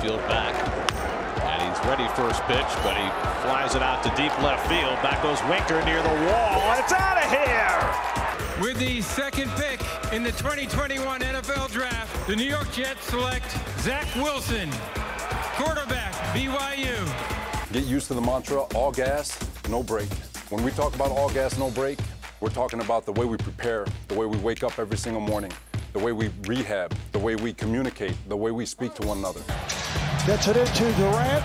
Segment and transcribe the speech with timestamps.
[0.00, 0.54] outfield back.
[1.42, 3.08] And he's ready first pitch, but he
[3.42, 4.94] flies it out to deep left field.
[5.02, 6.60] Back goes Winker near the wall.
[6.72, 8.62] And it's out of here.
[8.62, 9.80] With the second pick
[10.12, 13.50] in the 2021 NFL Draft, the New York Jets select
[13.80, 14.70] Zach Wilson,
[15.56, 17.72] quarterback, BYU.
[17.72, 19.38] Get used to the mantra all gas,
[19.68, 20.12] no brake.
[20.48, 21.98] When we talk about all gas, no brake,
[22.40, 25.52] we're talking about the way we prepare, the way we wake up every single morning,
[25.92, 29.40] the way we rehab, the way we communicate, the way we speak to one another.
[30.26, 31.42] Gets it into Durant.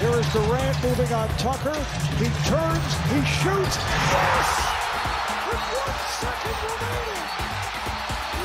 [0.00, 1.74] Here is Durant moving on Tucker.
[2.18, 3.76] He turns, he shoots.
[3.78, 4.48] Yes!
[5.46, 7.26] With one second remaining.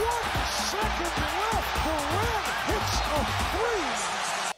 [0.05, 0.29] One
[0.69, 1.73] second left.
[1.83, 3.25] Durant hits a
[3.57, 4.53] three.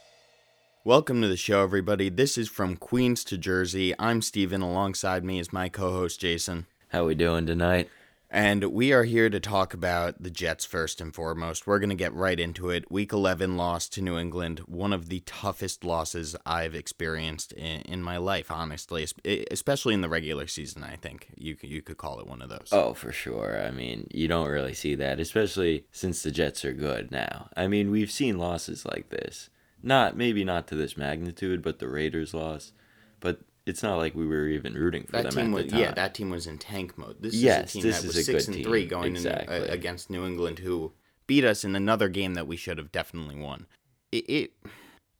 [0.84, 2.10] Welcome to the show, everybody.
[2.10, 3.94] This is from Queens to Jersey.
[3.98, 4.60] I'm Steven.
[4.60, 6.66] Alongside me is my co host, Jason.
[6.88, 7.88] How are we doing tonight?
[8.34, 11.68] And we are here to talk about the Jets first and foremost.
[11.68, 12.90] We're going to get right into it.
[12.90, 18.02] Week 11 loss to New England, one of the toughest losses I've experienced in, in
[18.02, 19.06] my life, honestly,
[19.52, 21.28] especially in the regular season, I think.
[21.36, 22.70] You, you could call it one of those.
[22.72, 23.62] Oh, for sure.
[23.64, 27.50] I mean, you don't really see that, especially since the Jets are good now.
[27.56, 29.48] I mean, we've seen losses like this.
[29.80, 32.72] Not maybe not to this magnitude, but the Raiders loss.
[33.20, 35.78] But it's not like we were even rooting for that them team at was the
[35.78, 37.16] yeah that team was in tank mode.
[37.20, 38.88] This Yes, is a team this that is was six and three team.
[38.88, 40.92] going in, uh, against new england who
[41.26, 43.66] beat us in another game that we should have definitely won.
[44.12, 44.52] It, it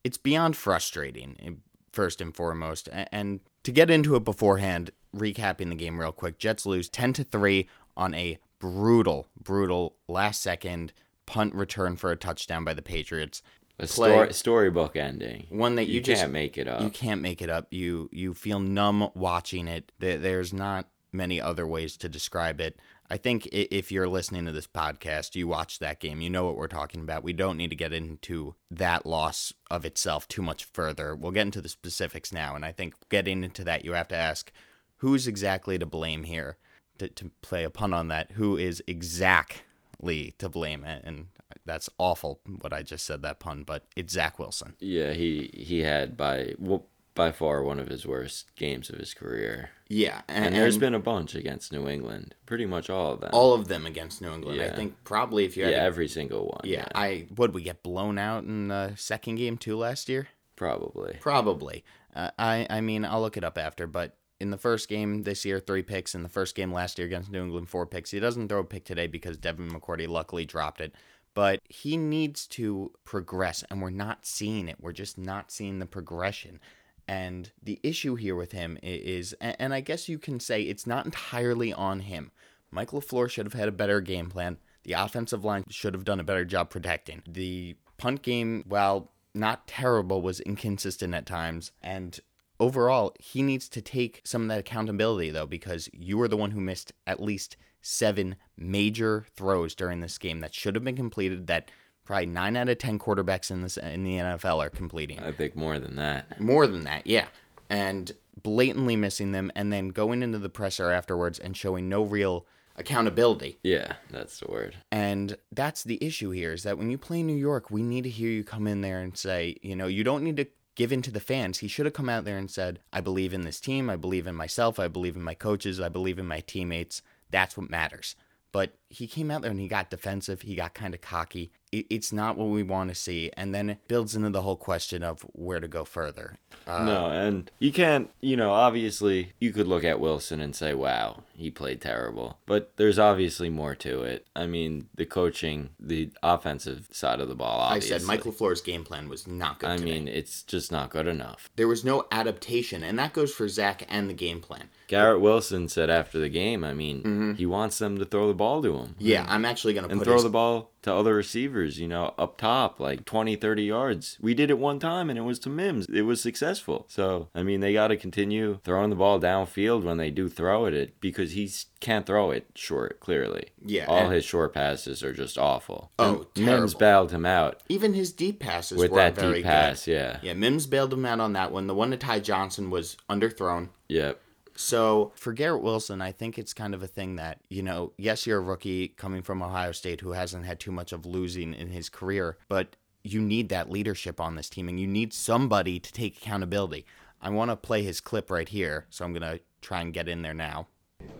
[0.02, 1.50] it's beyond frustrating eh,
[1.92, 2.88] first and foremost.
[2.92, 7.24] And to get into it beforehand recapping the game real quick jets lose 10 to
[7.24, 10.92] 3 on a brutal brutal last second
[11.24, 13.40] punt return for a touchdown by the patriots
[13.78, 15.46] a story, storybook ending.
[15.48, 16.82] one that you, just can't make it up.
[16.82, 17.66] You can't make it up.
[17.70, 19.92] You you feel numb watching it.
[19.98, 22.78] There's not many other ways to describe it.
[23.10, 26.56] I think if you're listening to this podcast, you watch that game, you know what
[26.56, 27.22] we're talking about.
[27.22, 31.14] We don't need to get into that loss of itself too much further.
[31.14, 34.16] We'll get into the specifics now, and I think getting into that, you have to
[34.16, 34.50] ask
[34.98, 36.56] who's exactly to blame here.
[36.98, 40.84] To, to play a pun on that, who is exactly to blame?
[40.84, 41.26] And
[41.66, 44.74] that's awful what I just said that pun, but it's Zach Wilson.
[44.80, 49.14] yeah, he he had by well, by far one of his worst games of his
[49.14, 49.70] career.
[49.88, 52.34] Yeah, And, there's been a bunch against New England.
[52.46, 53.30] Pretty much all of them.
[53.32, 54.60] all of them against New England.
[54.60, 56.62] I think probably if you had yeah, to- every single one.
[56.64, 60.28] yeah, I would we get blown out in the second game too last year?
[60.56, 61.16] probably.
[61.20, 61.84] Probably.
[62.14, 65.44] Uh, I I mean I'll look it up after, but in the first game this
[65.44, 66.14] year, three picks.
[66.14, 68.10] In the first game last year against New England, four picks.
[68.10, 70.94] He doesn't throw a pick today because Devin McCourty luckily dropped it.
[71.34, 74.76] But he needs to progress, and we're not seeing it.
[74.80, 76.60] We're just not seeing the progression.
[77.06, 81.04] And the issue here with him is, and I guess you can say it's not
[81.04, 82.30] entirely on him.
[82.70, 84.58] Mike LaFleur should have had a better game plan.
[84.84, 87.22] The offensive line should have done a better job protecting.
[87.26, 91.72] The punt game, while not terrible, was inconsistent at times.
[91.82, 92.18] And
[92.60, 96.52] overall, he needs to take some of that accountability, though, because you were the one
[96.52, 101.46] who missed at least seven major throws during this game that should have been completed
[101.46, 101.70] that
[102.04, 105.18] probably nine out of 10 quarterbacks in, this, in the NFL are completing.
[105.20, 106.40] I think more than that.
[106.40, 107.26] More than that, yeah.
[107.68, 108.12] And
[108.42, 112.46] blatantly missing them and then going into the presser afterwards and showing no real
[112.76, 113.58] accountability.
[113.62, 114.76] Yeah, that's the word.
[114.90, 118.10] And that's the issue here is that when you play New York, we need to
[118.10, 121.02] hear you come in there and say, you know, you don't need to give in
[121.02, 121.58] to the fans.
[121.58, 123.88] He should have come out there and said, I believe in this team.
[123.88, 124.78] I believe in myself.
[124.78, 125.80] I believe in my coaches.
[125.80, 127.02] I believe in my teammates.
[127.34, 128.14] That's what matters.
[128.52, 130.42] But he came out there and he got defensive.
[130.42, 131.50] He got kind of cocky.
[131.72, 133.32] It- It's not what we want to see.
[133.36, 136.36] And then it builds into the whole question of where to go further.
[136.64, 140.72] Uh, no, and you can't, you know, obviously you could look at Wilson and say,
[140.72, 142.38] wow, he played terrible.
[142.46, 144.24] But there's obviously more to it.
[144.36, 148.84] I mean, the coaching, the offensive side of the ball, I said Michael LaFleur's game
[148.84, 149.90] plan was not good I today.
[149.90, 151.50] mean, it's just not good enough.
[151.56, 152.84] there was no adaptation.
[152.84, 154.70] And that goes for Zach and the game plan.
[154.86, 157.32] Garrett Wilson said after the game, I mean, mm-hmm.
[157.34, 158.96] he wants them to throw the ball to him.
[158.98, 162.14] Yeah, I'm actually going to And throw his, the ball to other receivers, you know,
[162.18, 164.18] up top, like 20, 30 yards.
[164.20, 165.86] We did it one time and it was to Mims.
[165.86, 166.84] It was successful.
[166.88, 170.66] So, I mean, they got to continue throwing the ball downfield when they do throw
[170.66, 171.50] it it because he
[171.80, 173.48] can't throw it short, clearly.
[173.64, 175.90] Yeah, All his short passes are just awful.
[175.98, 179.86] Oh, And Mims bailed him out even his deep passes with that very deep pass.
[179.86, 179.92] good.
[179.92, 180.18] Yeah.
[180.22, 181.66] Yeah, Mims bailed him out on that one.
[181.66, 183.70] The one to Ty Johnson was underthrown.
[183.88, 184.20] Yep.
[184.56, 188.26] So for Garrett Wilson, I think it's kind of a thing that, you know, yes,
[188.26, 191.68] you're a rookie coming from Ohio State who hasn't had too much of losing in
[191.68, 195.92] his career, but you need that leadership on this team and you need somebody to
[195.92, 196.86] take accountability.
[197.20, 200.08] I want to play his clip right here, so I'm going to try and get
[200.08, 200.68] in there now.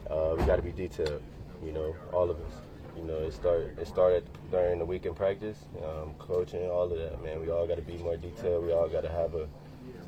[0.08, 1.22] Uh, we got to be detailed,
[1.64, 2.52] you know, all of us.
[2.96, 6.98] you know, it started it started during the week in practice, um, coaching, all of
[6.98, 7.22] that.
[7.24, 8.64] Man, we all got to be more detailed.
[8.64, 9.48] We all got to have a,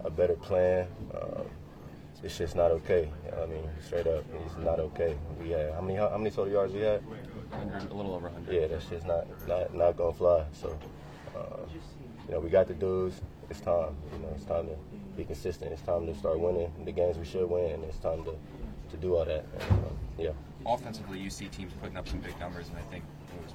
[0.05, 0.87] a better plan.
[1.14, 1.46] Um,
[2.22, 3.08] it's just not okay.
[3.40, 5.16] I mean, straight up, it's not okay.
[5.40, 7.02] We had how many how many total yards we had?
[7.52, 8.52] a little over 100.
[8.52, 10.44] Yeah, that's just not not not gonna fly.
[10.52, 10.78] So,
[11.36, 11.60] uh,
[12.26, 13.20] you know, we got the dudes.
[13.50, 13.94] It's time.
[14.12, 14.76] You know, it's time to
[15.16, 15.72] be consistent.
[15.72, 17.70] It's time to start winning the games we should win.
[17.70, 18.34] and It's time to
[18.90, 19.44] to do all that.
[19.60, 20.30] And, um, yeah.
[20.64, 23.04] Offensively, you see teams putting up some big numbers, and I think
[23.36, 23.52] it was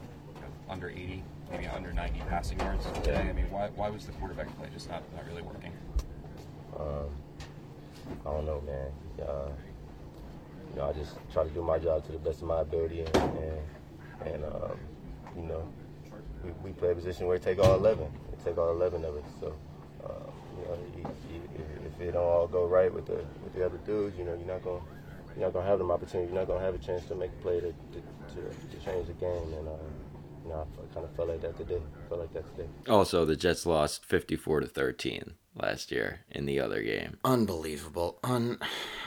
[0.70, 3.18] under 80, maybe under 90 passing yards today.
[3.30, 5.74] I mean, why, why was the quarterback play just not, not really working?
[6.80, 7.10] Um,
[8.26, 9.28] I don't know, man.
[9.28, 9.50] Uh,
[10.72, 13.02] you know, I just try to do my job to the best of my ability,
[13.02, 13.60] and and,
[14.26, 14.80] and um,
[15.36, 15.68] you know,
[16.44, 19.16] we, we play a position where it take all eleven, it take all eleven of
[19.16, 19.24] us.
[19.40, 19.54] So,
[20.04, 20.78] uh, you know,
[21.86, 24.48] if, it don't all go right with the with the other dudes, you know, you're
[24.48, 24.82] not gonna
[25.36, 26.32] you're not gonna have them opportunity.
[26.32, 28.02] You're not gonna have a chance to make a play to to,
[28.36, 29.68] to, to change the game, and.
[29.68, 29.72] Uh,
[30.44, 31.80] you know, I kind of felt like that today.
[32.10, 32.68] Felt like that today.
[32.90, 37.18] Also, the Jets lost 54 to 13 last year in the other game.
[37.24, 38.20] Unbelievable.
[38.24, 38.58] Un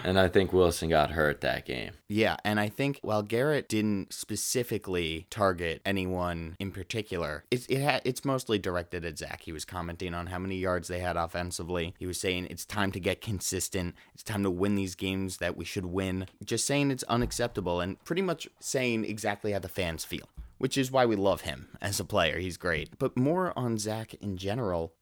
[0.02, 1.93] And I think Wilson got hurt that game.
[2.08, 8.00] Yeah, and I think while Garrett didn't specifically target anyone in particular, it's it ha-
[8.05, 9.43] it's mostly directed at Zach.
[9.43, 11.94] He was commenting on how many yards they had offensively.
[11.99, 13.94] He was saying it's time to get consistent.
[14.12, 16.26] It's time to win these games that we should win.
[16.44, 20.29] Just saying it's unacceptable and pretty much saying exactly how the fans feel.
[20.58, 22.38] Which is why we love him as a player.
[22.38, 22.96] He's great.
[22.99, 24.94] But more on Zach in general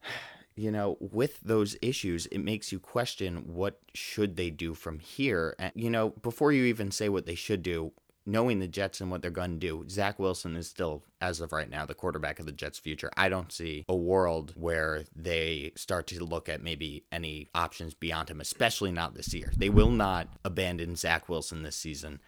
[0.56, 5.54] you know with those issues it makes you question what should they do from here?
[5.58, 7.92] And you know before you even say what they should do
[8.24, 11.50] knowing the jets and what they're going to do zach wilson is still as of
[11.50, 13.10] right now the quarterback of the jets future.
[13.16, 18.28] I don't see a world where they start to look at maybe any options beyond
[18.28, 19.52] him especially not this year.
[19.56, 22.20] They will not abandon zach wilson this season.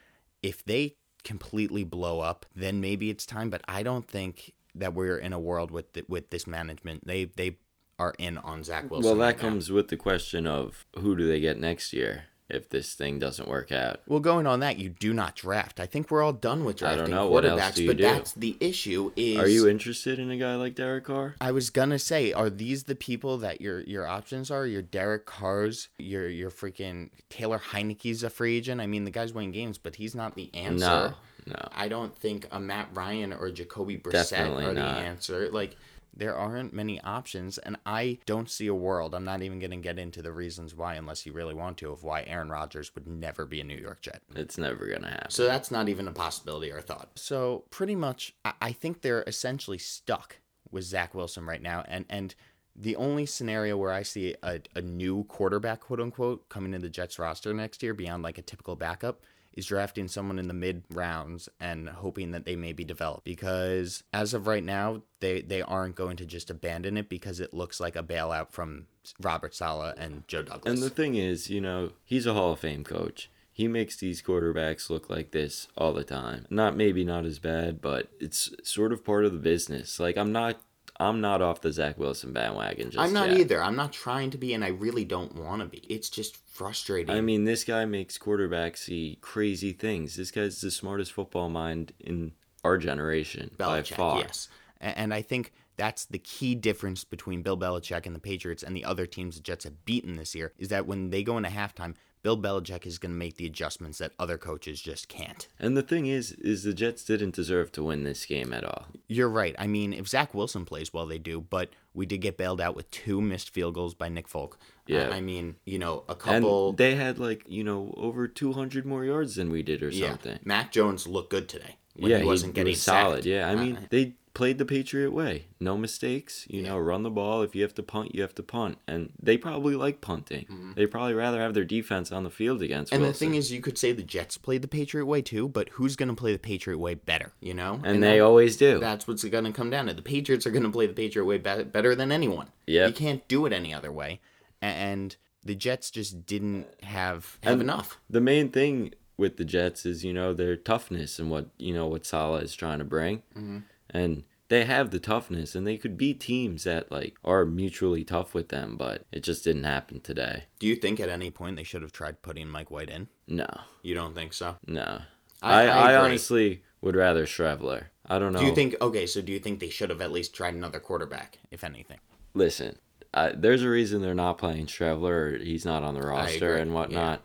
[0.43, 5.19] If they completely blow up then maybe it's time but i don't think that we're
[5.19, 7.07] in a world with with this management.
[7.07, 7.59] They they
[7.99, 9.05] are in on Zach Wilson.
[9.05, 12.69] Well, that right comes with the question of who do they get next year if
[12.69, 14.01] this thing doesn't work out.
[14.07, 15.81] Well, going on that, you do not draft.
[15.81, 17.31] I think we're all done with I drafting don't know.
[17.31, 18.03] What else quarterbacks, do you but do?
[18.03, 19.13] that's the issue.
[19.17, 21.37] Is Are you interested in a guy like Derek Carr?
[21.41, 24.67] I was gonna say, are these the people that your your options are?
[24.67, 28.81] Your Derek Carr's, your your freaking Taylor Heinicke's a free agent.
[28.81, 30.79] I mean, the guy's winning games, but he's not the answer.
[30.79, 31.15] No,
[31.47, 31.69] no.
[31.73, 35.51] I don't think a Matt Ryan or Jacoby Brissett Definitely are the answer.
[35.51, 35.77] Like
[36.17, 39.15] there aren't many options, and I don't see a world.
[39.15, 41.91] I'm not even going to get into the reasons why, unless you really want to,
[41.91, 44.23] of why Aaron Rodgers would never be a New York Jet.
[44.35, 45.31] It's never gonna happen.
[45.31, 47.11] So that's not even a possibility or thought.
[47.15, 50.39] So pretty much, I, I think they're essentially stuck
[50.71, 52.35] with Zach Wilson right now, and and
[52.77, 56.89] the only scenario where I see a, a new quarterback, quote unquote, coming to the
[56.89, 59.23] Jets roster next year beyond like a typical backup
[59.55, 64.03] is drafting someone in the mid rounds and hoping that they may be developed because
[64.13, 67.81] as of right now they they aren't going to just abandon it because it looks
[67.81, 68.87] like a bailout from
[69.21, 70.73] Robert Saleh and Joe Douglas.
[70.73, 73.31] And the thing is, you know, he's a Hall of Fame coach.
[73.53, 76.47] He makes these quarterbacks look like this all the time.
[76.51, 80.01] Not maybe not as bad, but it's sort of part of the business.
[80.01, 80.61] Like I'm not
[81.01, 83.41] I'm not off the Zach Wilson bandwagon just I'm not yet.
[83.41, 83.63] either.
[83.63, 85.79] I'm not trying to be, and I really don't want to be.
[85.89, 87.15] It's just frustrating.
[87.15, 90.17] I mean, this guy makes quarterbacks see crazy things.
[90.17, 92.33] This guy's the smartest football mind in
[92.63, 94.21] our generation by far.
[94.21, 94.49] yes.
[94.81, 98.85] And I think that's the key difference between Bill Belichick and the Patriots and the
[98.85, 101.95] other teams the Jets have beaten this year is that when they go into halftime,
[102.25, 105.47] Bill Belichick is going to make the adjustments that other coaches just can't.
[105.61, 108.87] And the thing is, is the Jets didn't deserve to win this game at all.
[109.07, 109.55] You're right.
[109.59, 112.75] I mean, if Zach Wilson plays well, they do, but we did get bailed out
[112.75, 114.59] with two missed field goals by Nick Folk.
[114.87, 115.11] Yeah.
[115.11, 116.71] I mean, you know, a couple.
[116.71, 120.33] And they had like you know over 200 more yards than we did or something.
[120.33, 120.39] yeah.
[120.45, 121.77] Mac Jones looked good today.
[121.97, 123.17] When yeah, he wasn't getting was solid.
[123.19, 123.27] sacked.
[123.27, 125.47] Yeah, I mean Uh, they played the Patriot way.
[125.61, 126.45] No mistakes.
[126.51, 126.71] You Yeah.
[126.71, 127.43] know, run the ball.
[127.43, 128.79] If you have to punt, you have to punt.
[128.89, 130.73] And they probably like punting.
[130.77, 132.93] They probably rather have their defense on the field against.
[132.93, 133.05] Mm-hmm.
[133.05, 135.69] And the thing is, you could say the Jets played the Patriot way too, but
[135.71, 137.33] who's going to play the Patriot way better?
[137.41, 138.81] You know, and they always do.
[138.81, 139.95] That's what's going to come down to.
[139.95, 142.49] The Patriots are going to play the Patriot way be- better than anyone.
[142.67, 142.89] Yeah.
[142.89, 144.21] You can't do it any other way.
[144.61, 147.99] And the Jets just didn't have have And enough.
[148.11, 151.87] The main thing with the Jets is you know their toughness and what you know
[151.87, 153.59] what Saleh is trying to bring, Mm-hmm.
[153.95, 158.35] And they have the toughness and they could beat teams that like are mutually tough
[158.35, 160.45] with them, but it just didn't happen today.
[160.59, 163.09] Do you think at any point they should have tried putting Mike White in?
[163.27, 163.47] No,
[163.83, 164.57] You don't think so?
[164.67, 165.01] no.
[165.43, 167.85] I- I, I honestly would rather Streveler.
[168.07, 168.41] I don't know.
[168.41, 169.07] Do you think okay?
[169.07, 171.99] So do you think they should have at least tried another quarterback, if anything?
[172.35, 172.77] Listen,
[173.13, 175.43] I, there's a reason they're not playing Streveler.
[175.43, 177.23] He's not on the roster and whatnot.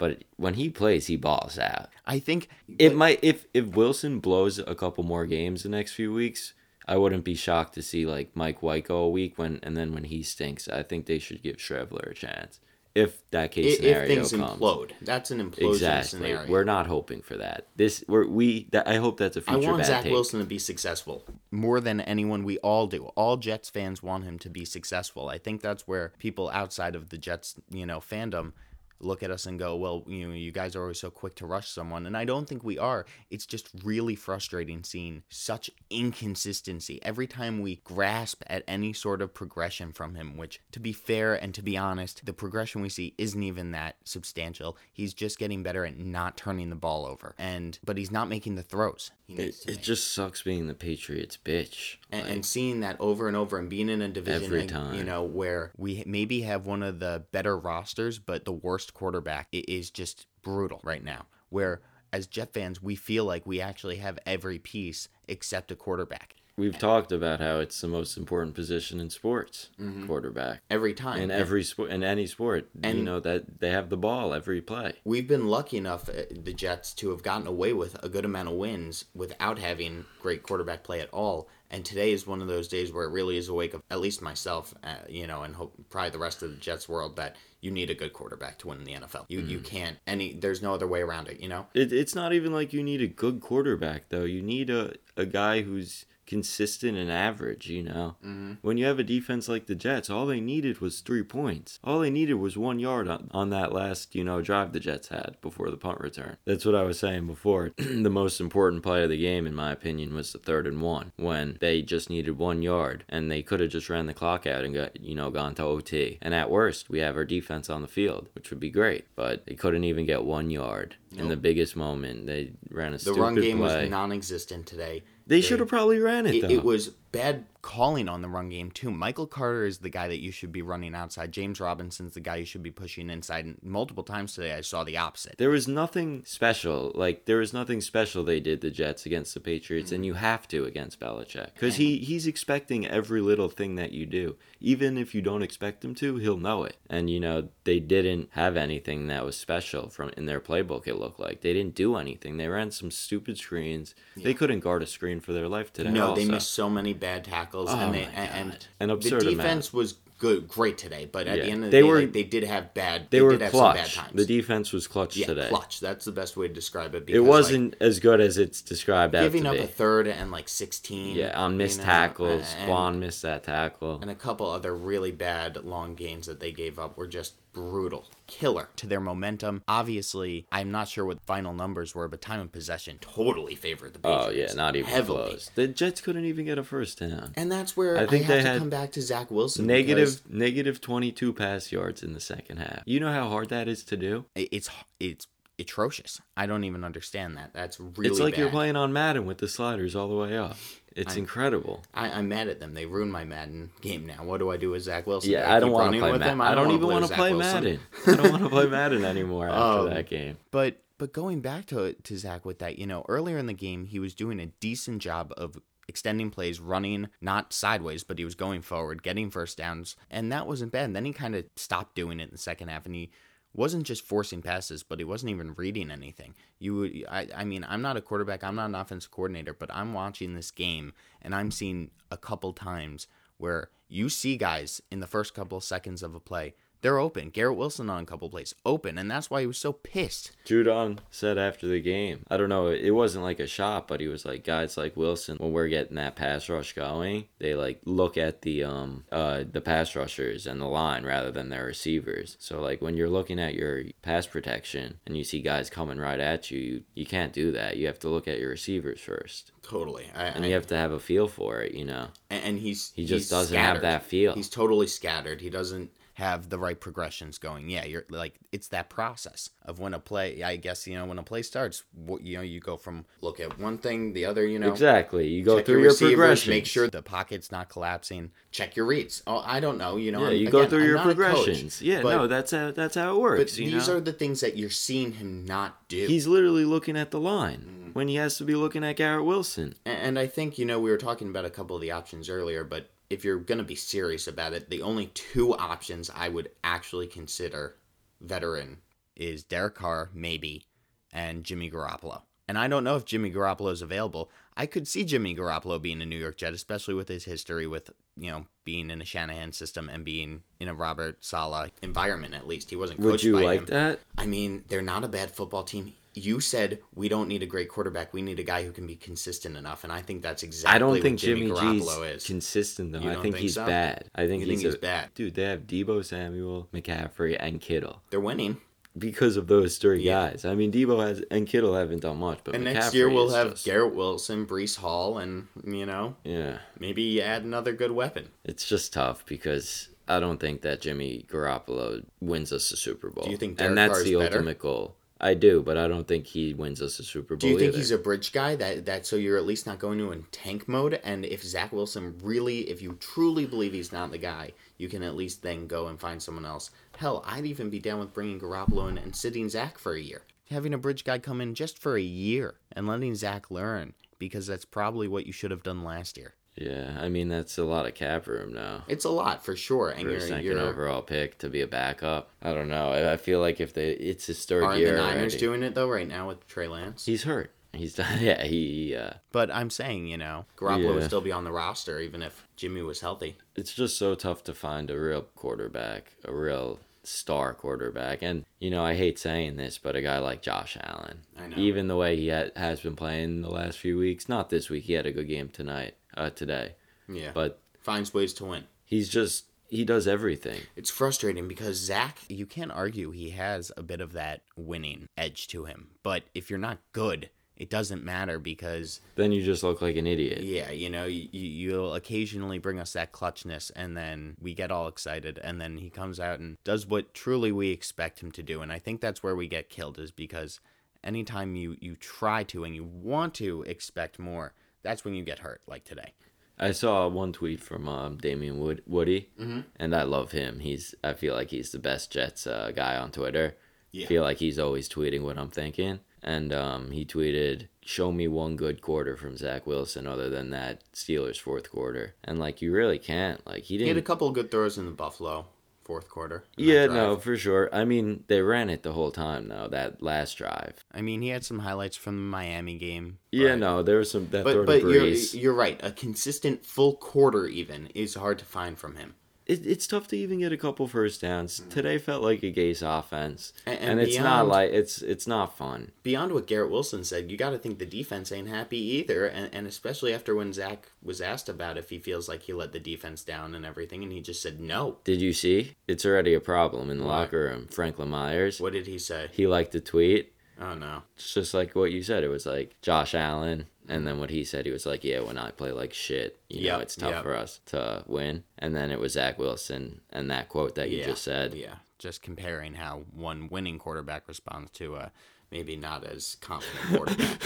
[0.00, 1.90] But when he plays, he balls out.
[2.06, 6.10] I think It might if if Wilson blows a couple more games the next few
[6.12, 6.54] weeks,
[6.88, 9.92] I wouldn't be shocked to see like Mike White go a week when and then
[9.92, 12.60] when he stinks, I think they should give Streveler a chance.
[12.94, 14.58] If that case if, scenario if things comes.
[14.58, 16.08] implode, that's an implosion Exactly.
[16.08, 16.50] scenario.
[16.50, 17.66] We're not hoping for that.
[17.76, 20.12] This we're we that I hope that's a future I want bad Zach take.
[20.12, 22.42] Wilson to be successful more than anyone.
[22.42, 23.04] We all do.
[23.16, 25.28] All Jets fans want him to be successful.
[25.28, 28.54] I think that's where people outside of the Jets, you know, fandom
[29.00, 31.46] look at us and go, "Well, you know, you guys are always so quick to
[31.46, 33.06] rush someone," and I don't think we are.
[33.30, 39.32] It's just really frustrating seeing such inconsistency every time we grasp at any sort of
[39.34, 40.36] progression from him.
[40.36, 43.96] Which, to be fair and to be honest, the progression we see isn't even that
[44.04, 44.76] substantial.
[44.92, 48.54] He's just getting better at not turning the ball over, and but he's not making
[48.56, 49.10] the throws.
[49.28, 51.96] It, it just sucks being the Patriots bitch.
[52.10, 54.96] And, Like, and seeing that over and over and being in a division, Every time.
[54.96, 59.48] you know, where we maybe have one of the better rosters, but the worst quarterback
[59.54, 61.26] i- is just brutal right now.
[61.48, 61.80] Where
[62.12, 66.78] as Jet fans, we feel like we actually have every piece except a quarterback we've
[66.78, 69.70] talked about how it's the most important position in sports,
[70.06, 70.60] quarterback.
[70.70, 71.20] every time.
[71.20, 74.92] In every sport, in any sport, you know that they have the ball every play.
[75.04, 78.48] we've been lucky enough, uh, the Jets, to have gotten away with a good amount
[78.48, 81.48] of wins without having great quarterback play at all.
[81.72, 84.00] And today is one of those days where it really is a wake up, at
[84.00, 87.36] least myself, uh, you know, and hope probably the rest of the Jets world that
[87.60, 89.26] you need a good quarterback to win in the NFL.
[89.28, 90.34] You you can't any.
[90.34, 91.38] There's no other way around it.
[91.38, 91.66] You know.
[91.72, 94.24] It, it's not even like you need a good quarterback though.
[94.24, 97.68] You need a, a guy who's consistent and average.
[97.68, 98.52] You know, mm-hmm.
[98.62, 101.80] when you have a defense like the Jets, all they needed was three points.
[101.82, 105.08] All they needed was one yard on, on that last you know drive the Jets
[105.08, 106.36] had before the punt return.
[106.46, 107.72] That's what I was saying before.
[107.76, 111.12] the most important play of the game, in my opinion, was the third and one
[111.16, 114.64] when they just needed one yard and they could have just ran the clock out
[114.64, 116.18] and got you know gone to OT.
[116.22, 119.46] And at worst, we have our defense on the field, which would be great, but
[119.46, 122.26] they couldn't even get one yard in the biggest moment.
[122.26, 123.82] They ran a The run game play.
[123.82, 125.02] was non-existent today.
[125.30, 126.48] They should have probably ran it, It, though.
[126.48, 128.90] it was bad calling on the run game too.
[128.90, 131.30] Michael Carter is the guy that you should be running outside.
[131.30, 133.44] James Robinson's the guy you should be pushing inside.
[133.44, 135.34] And multiple times today, I saw the opposite.
[135.36, 136.90] There was nothing special.
[136.94, 139.94] Like there was nothing special they did the Jets against the Patriots, Mm-hmm.
[139.96, 144.06] and you have to against Belichick because he he's expecting every little thing that you
[144.06, 146.16] do, even if you don't expect him to.
[146.16, 146.76] He'll know it.
[146.88, 150.86] And you know they didn't have anything that was special from in their playbook.
[150.88, 152.38] It looked like they didn't do anything.
[152.38, 153.94] They ran some stupid screens.
[154.16, 155.90] They couldn't guard a screen for their life today.
[155.90, 158.64] No, they missed so many bad tackles, Oh and they my and, God.
[158.80, 161.08] An the absurd defense was good, great today.
[161.10, 161.44] But at Yeah.
[161.44, 163.06] the end of the They day, were- like, they did have bad.
[163.10, 163.94] They, They, were did have some bad clutch.
[163.94, 164.12] times.
[164.14, 165.48] The defense was clutch yeah, today.
[165.48, 165.80] clutch.
[165.80, 166.98] That's the best way to describe it.
[166.98, 169.62] It because, like, wasn't as good as it's described out giving to up be.
[169.62, 171.16] a third and like sixteen.
[171.16, 172.54] yeah, on you missed know, tackles.
[172.58, 173.98] and- Quan missed that tackle.
[174.02, 178.06] and a couple other really bad long gains that they gave up were just brutal,
[178.26, 179.62] killer to their momentum.
[179.68, 183.92] Obviously, I'm not sure what the final numbers were, but time of possession totally favored
[183.94, 184.26] the Patriots.
[184.26, 185.28] Oh yeah, not even heavily.
[185.30, 185.50] close.
[185.54, 187.32] The Jets couldn't even get a first down.
[187.36, 189.66] And that's where I I, think have they to had come back to Zach Wilson.
[189.66, 192.82] Negative negative 22 pass yards in the second half.
[192.86, 194.24] You know how hard that is to do?
[194.34, 195.26] it's it's
[195.58, 196.20] atrocious.
[196.36, 197.52] I don't even understand that.
[197.52, 198.08] That's really.
[198.08, 200.56] it's like you're playing on Madden with the sliders all the way up.
[200.96, 201.82] It's incredible.
[201.94, 202.74] I, I'm mad at them.
[202.74, 204.24] They ruined my Madden game now.
[204.24, 205.30] What do I do with Zach Wilson?
[205.30, 206.40] Yeah, Do I don't want to play Madden.
[206.40, 207.80] I don't even want to Zach play Madden.
[208.06, 210.36] I don't want to play Madden anymore after Um, that game.
[210.50, 213.86] But but going back to to Zach with that, you know, earlier in the game
[213.86, 215.56] he was doing a decent job of
[215.88, 220.46] extending plays, running not sideways, but he was going forward, getting first downs, and that
[220.46, 220.84] wasn't bad.
[220.84, 223.10] And then he kind of stopped doing it in the second half, and he
[223.54, 226.34] wasn't just forcing passes, but he wasn't even reading anything.
[226.58, 229.70] You would, I, I mean, I'm not a quarterback, I'm not an offensive coordinator, but
[229.72, 233.06] I'm watching this game and I'm seeing a couple times
[233.38, 237.30] where you see guys in the first couple seconds of a play, they're open.
[237.30, 240.32] Garrett Wilson on a couple plays, open, and that's why he was so pissed.
[240.46, 244.08] Judon said after the game, I don't know, it wasn't like a shot, but he
[244.08, 248.16] was like, guys like Wilson, when we're getting that pass rush going, they like look
[248.16, 252.36] at the um uh the pass rushers and the line rather than their receivers.
[252.40, 256.20] So like when you're looking at your pass protection and you see guys coming right
[256.20, 257.76] at you, you, you can't do that.
[257.76, 259.52] You have to look at your receivers first.
[259.62, 260.06] Totally.
[260.14, 262.08] I, And I- you have to have a feel for it, you know.
[262.28, 264.34] and, and he's He just he's doesn't have that feel.
[264.34, 265.40] He's totally scattered.
[265.40, 267.68] He doesn't have the right progressions going.
[267.68, 270.42] Yeah, you're like it's that process of when a play.
[270.42, 271.82] I guess you know when a play starts.
[271.92, 274.46] What you know, you go from look at one thing, the other.
[274.46, 275.26] You know, Exactly.
[275.28, 276.50] You go through your, receivers, progression.
[276.50, 278.30] Make sure the pocket's not collapsing.
[278.52, 279.22] Check your reads.
[279.26, 279.96] Oh, I don't know.
[279.96, 281.82] You know, Yeah, you go through I'm your a coach, progressions.
[281.82, 283.58] yeah, but, no, that's how that's how it but works.
[283.58, 283.96] you these know?
[283.96, 286.06] are the things that you're seeing him not do.
[286.06, 287.60] He's literally looking at the line
[287.90, 287.90] Mm-hmm.
[287.94, 289.74] when he has to be looking at Garrett Wilson.
[289.84, 292.28] A- And I think, you know, we were talking about a couple of the options
[292.28, 296.28] earlier, but if you're going to be serious about it, the only two options I
[296.28, 297.76] would actually consider
[298.20, 298.78] veteran
[299.16, 300.66] is Derek Carr, maybe,
[301.12, 302.22] and Jimmy Garoppolo.
[302.48, 304.30] And I don't know if Jimmy Garoppolo is available.
[304.56, 307.90] I could see Jimmy Garoppolo being a New York Jet, especially with his history with,
[308.16, 312.48] you know, being in a Shanahan system and being in a Robert Saleh environment at
[312.48, 312.70] least.
[312.70, 313.66] He wasn't Would you by like him.
[313.66, 314.00] that?
[314.18, 315.92] I mean, they're not a bad football team.
[316.14, 318.12] You said we don't need a great quarterback.
[318.12, 320.78] We need a guy who can be consistent enough, and I think that's exactly I
[320.78, 322.24] don't what think Jimmy, Jimmy Garoppolo is.
[322.26, 322.98] consistent though.
[322.98, 323.64] I think, think he's so?
[323.66, 324.06] bad.
[324.14, 325.10] I think, You he's, think he's a- bad?
[325.14, 328.56] Dude, they have Deebo Samuel, McCaffrey, and Kittle they're winning.
[328.98, 330.30] because of those three Yeah.
[330.30, 330.44] guys.
[330.44, 333.30] I mean, Deebo has and Kittle haven't done much, but And McCaffrey next year we'll
[333.30, 337.92] have just- Garrett Wilson, Breece Hall, and you know Yeah, maybe you add another good
[337.92, 338.30] weapon.
[338.44, 343.24] it's just tough because I don't think that Jimmy Garoppolo wins us a Super Bowl.
[343.26, 344.38] Do you think Derek and that's Carr's the better?
[344.38, 344.96] ultimate goal?
[345.20, 347.40] I do, but I don't think he wins us a Super Bowl.
[347.40, 347.78] Do you think either.
[347.78, 350.66] he's a bridge guy that that so you're at least not going to in tank
[350.66, 350.98] mode?
[351.04, 355.02] And if Zach Wilson really, if you truly believe he's not the guy, you can
[355.02, 356.70] at least then go and find someone else.
[356.96, 360.22] Hell, I'd even be down with bringing Garoppolo in and sitting Zach for a year,
[360.50, 364.46] having a bridge guy come in just for a year and letting Zach learn because
[364.46, 366.34] that's probably what you should have done last year.
[366.56, 368.84] Yeah, I mean that's a lot of cap room now.
[368.88, 371.66] It's a lot for sure, and For you're, second you're overall pick to be a
[371.66, 372.28] backup.
[372.42, 372.90] I don't know.
[372.92, 375.38] I I feel like if they, it's his 3rd aren't year the Niners already.
[375.38, 377.06] doing it though right now with Trey Lance?
[377.06, 377.52] He's hurt.
[377.72, 378.18] He's done.
[378.20, 378.94] Yeah, he.
[378.96, 382.46] Uh, But I'm saying, you know, Garoppolo would still be on the roster even if
[382.56, 383.36] Jimmy was healthy.
[383.56, 388.22] it's just so tough to find a real quarterback, a real star quarterback.
[388.22, 391.56] And you know, I hate saying this, but a guy like Josh Allen, I know.
[391.56, 394.84] even the way he ha- has been playing the last few weeks, not this week.
[394.84, 396.74] He had a good game tonight, uh, today,
[397.08, 397.30] Yeah.
[397.34, 398.64] but finds ways to win.
[398.84, 400.60] he's just he does everything.
[400.74, 405.46] It's frustrating because Zach, you can't argue he has a bit of that winning edge
[405.48, 405.90] to him.
[406.02, 410.08] But if you're not good, it doesn't matter because, Then you just look like an
[410.08, 410.42] idiot.
[410.42, 414.88] yeah, you know, you, you'll occasionally bring us that clutchness and then we get all
[414.88, 418.62] excited and then he comes out and does what truly we expect him to do.
[418.62, 420.58] And I think that's where we get killed is because
[421.04, 424.52] anytime you, you try to and you want to expect more,
[424.82, 426.14] that's when you get hurt, like today.
[426.58, 429.60] I saw one tweet from um, Damien Wood Woody, Mm-hmm.
[429.76, 430.60] and I love him.
[430.60, 433.56] He's I feel like he's the best Jets uh, guy on Twitter.
[433.92, 434.06] Yeah.
[434.06, 438.54] Feel like he's always tweeting what I'm thinking, and um, he tweeted, "Show me one
[438.56, 442.98] good quarter from Zach Wilson other than that Steelers fourth quarter." And like you really
[442.98, 443.44] can't.
[443.46, 443.86] Like he didn't.
[443.86, 445.46] He had a couple of good throws in the Buffalo
[445.90, 446.44] fourth quarter.
[446.56, 447.68] yeah, no, for sure.
[447.72, 449.66] I mean, they ran it the whole time though.
[449.68, 450.84] That last drive.
[450.94, 453.18] I mean, he had some highlights from the Miami game.
[453.32, 455.80] Yeah, no, there was some that But but you're you're right.
[455.82, 459.14] A consistent full quarter even is hard to find from him.
[459.50, 461.58] It, it's tough to even get a couple first downs.
[461.58, 461.68] Hmm.
[461.70, 465.56] Today felt like a Gase offense, And- and, and it's not like it's it's not
[465.56, 465.92] fun.
[466.02, 469.52] Beyond what Garrett Wilson said, you got to think the defense ain't happy either, and,
[469.54, 472.80] and especially after when Zach was asked about if he feels like he let the
[472.80, 474.98] defense down and everything, and he just said no.
[475.04, 475.74] Did you see?
[475.88, 477.10] It's already a problem in the What?
[477.10, 477.66] locker room.
[477.70, 479.28] Franklin Myers, What did he say?
[479.32, 480.32] he liked the tweet.
[480.60, 481.02] Oh no.
[481.16, 482.22] It's just like what you said.
[482.22, 485.38] It was like Josh Allen, and then what he said, he was like, "Yeah, when
[485.38, 487.22] I play like shit, you know, Yep, it's tough yep.
[487.22, 490.98] for us to win." And then it was Zach Wilson and that quote that you
[490.98, 491.54] yeah, just said.
[491.54, 495.12] Yeah, just comparing how one winning quarterback responds to a
[495.50, 497.42] maybe not as confident quarterback.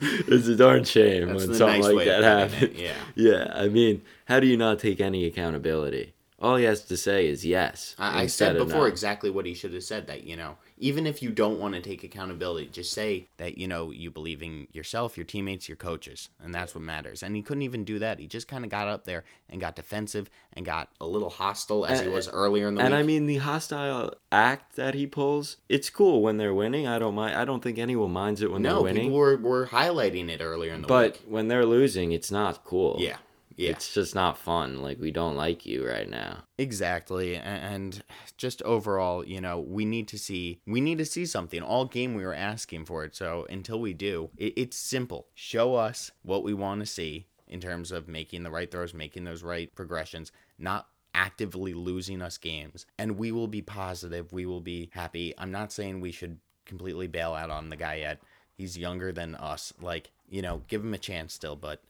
[0.00, 2.80] it's a darn shame That's when the something nice way like of that it, happens.
[2.80, 2.92] yeah.
[3.14, 6.14] Yeah, I mean, how do you not take any accountability?
[6.38, 7.94] All he has to say is yes.
[7.98, 8.86] I, I instead said of before no.
[8.86, 10.06] exactly what he should have said.
[10.08, 13.66] That you know, even if you don't want to take accountability, just say that you
[13.66, 17.22] know you believe in yourself, your teammates, your coaches, and that's what matters.
[17.22, 18.18] And he couldn't even do that.
[18.18, 21.86] He just kind of got up there and got defensive and got a little hostile
[21.86, 23.00] as he was earlier in the And week.
[23.00, 26.86] I mean the hostile act that he pulls, it's cool when they're winning.
[26.86, 27.36] I don't mind.
[27.36, 29.02] I don't think anyone minds it when no, they're winning.
[29.04, 31.22] No, people were, were highlighting it earlier in the but week.
[31.26, 32.96] when they're losing, it's not cool.
[32.98, 33.16] Yeah,
[33.56, 34.80] yeah, It's just not fun.
[34.82, 36.44] Like we don't like you right now.
[36.58, 37.36] exactly.
[37.36, 38.02] And
[38.36, 41.62] just overall, you know, we need to see we need to see something.
[41.62, 43.16] All game we were asking for it.
[43.16, 45.28] So until we do, it, it's simple.
[45.34, 49.24] Show us what we want to see in terms of making the right throws, making
[49.24, 54.32] those right progressions, not actively losing us games, and we will be positive.
[54.32, 55.32] We will be happy.
[55.38, 58.20] I'm not saying we should completely bail out on the guy yet.
[58.52, 59.72] He's younger than us.
[59.80, 61.82] Like, you know, give him a chance still, but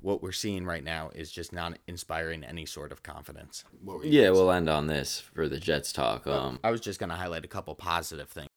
[0.00, 3.64] what we're seeing right now is just not inspiring any sort of confidence.
[3.84, 4.40] What were you Yeah, gonna say?
[4.40, 6.26] we'll end on this for the Jets talk.
[6.26, 8.48] Um, I was just going to highlight a couple positive things.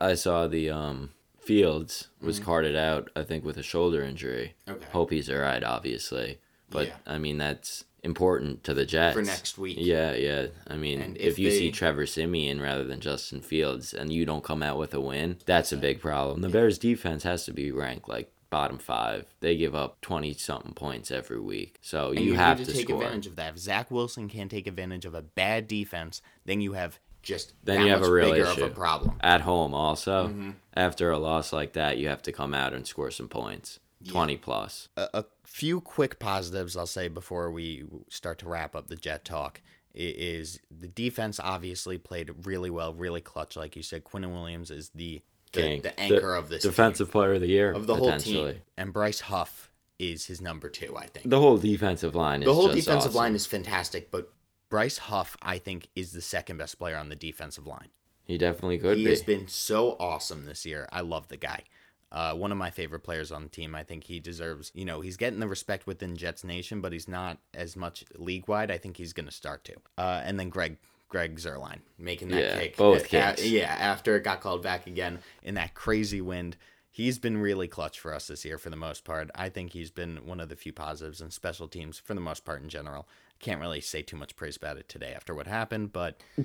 [0.00, 2.44] I saw the um Fields was Mm-hmm.
[2.44, 3.10] carted out.
[3.16, 4.54] I think with a shoulder injury.
[4.68, 4.86] Okay.
[4.92, 6.38] Hope he's alright, obviously.
[6.68, 6.96] But Yeah.
[7.06, 9.76] I mean that's important to the Jets For next week.
[9.80, 10.46] Yeah, yeah.
[10.66, 14.24] I mean, And if, if you see Trevor Siemian rather than Justin Fields and you
[14.24, 16.40] don't come out with a win, that's a big problem.
[16.40, 19.26] The Bears defense has to be ranked like bottom five.
[19.40, 22.76] They give up twenty something points every week, so you, you, have need to, to
[22.78, 23.02] take score.
[23.02, 23.50] advantage of that.
[23.54, 27.80] If Zach Wilson can't take advantage of a bad defense, then you have just Then
[27.80, 29.16] that you have a real issue of a problem.
[29.20, 29.74] at home.
[29.74, 30.50] Also, Mm-hmm.
[30.74, 34.36] after a loss like that, you have to come out and score some points, twenty
[34.36, 34.88] plus.
[34.96, 39.24] a, a few quick positives I'll say before we start to wrap up the Jet
[39.24, 39.60] talk
[39.94, 44.04] is the defense obviously played really well, really clutch, like you said.
[44.04, 45.20] Quinn Williams is the
[45.52, 48.60] the, the anchor of this team, defensive player of the year of the whole team,
[48.76, 50.96] and Bryce Huff is his number two.
[50.96, 53.14] I think The whole defensive line is the whole defensive awesome.
[53.14, 54.32] line is fantastic, but
[54.68, 57.88] Bryce Huff I think is the second best player on the defensive line.
[58.22, 59.10] He definitely could he be.
[59.10, 60.88] has been so awesome this year.
[60.92, 61.64] I love the guy.
[62.12, 63.72] Uh, one of my favorite players on the team.
[63.74, 67.06] I think he deserves, you know, he's getting the respect within Jets Nation, but he's
[67.06, 68.68] not as much league wide.
[68.70, 69.74] I think he's going to start to.
[69.96, 72.76] Uh, and then Greg, Greg Zuerlein making that Yeah, kick.
[72.76, 73.46] both A- kicks.
[73.46, 76.56] yeah, after it got called back again in that crazy wind.
[76.92, 79.30] He's been really clutch for us this year for the most part.
[79.36, 82.44] I think he's been one of the few positives in special teams for the most
[82.44, 83.06] part in general.
[83.38, 86.44] Can't really say too much praise about it today after what happened, but you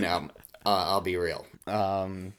[0.00, 0.28] know,
[0.66, 1.46] uh, I'll be real.
[1.68, 2.32] Um,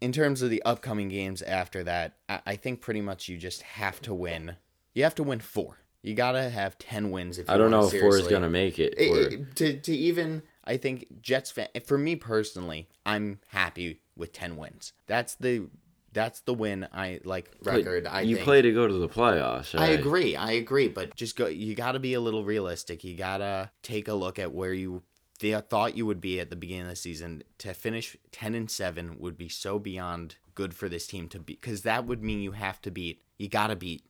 [0.00, 3.62] in terms of the upcoming games after that, I, I think pretty much you just
[3.62, 4.56] have to win.
[4.94, 5.78] You have to win four.
[6.02, 7.38] You gotta have ten wins.
[7.38, 8.94] If you I don't know if four is gonna make it.
[8.96, 14.00] It- for- it- to to even I think Jets fan for me personally, I'm happy
[14.16, 14.92] with ten wins.
[15.06, 15.68] That's the
[16.12, 18.06] that's the win I like record.
[18.06, 18.44] I you think.
[18.44, 19.78] play to go to the playoffs.
[19.78, 20.34] I agree.
[20.36, 20.88] I agree.
[20.88, 21.46] But just go.
[21.46, 23.02] You got to be a little realistic.
[23.04, 25.02] You gotta take a look at where you
[25.36, 27.42] th- thought you would be at the beginning of the season.
[27.58, 31.54] To finish ten and seven would be so beyond good for this team to be
[31.54, 33.22] because that would mean you have to beat.
[33.38, 34.04] You got to beat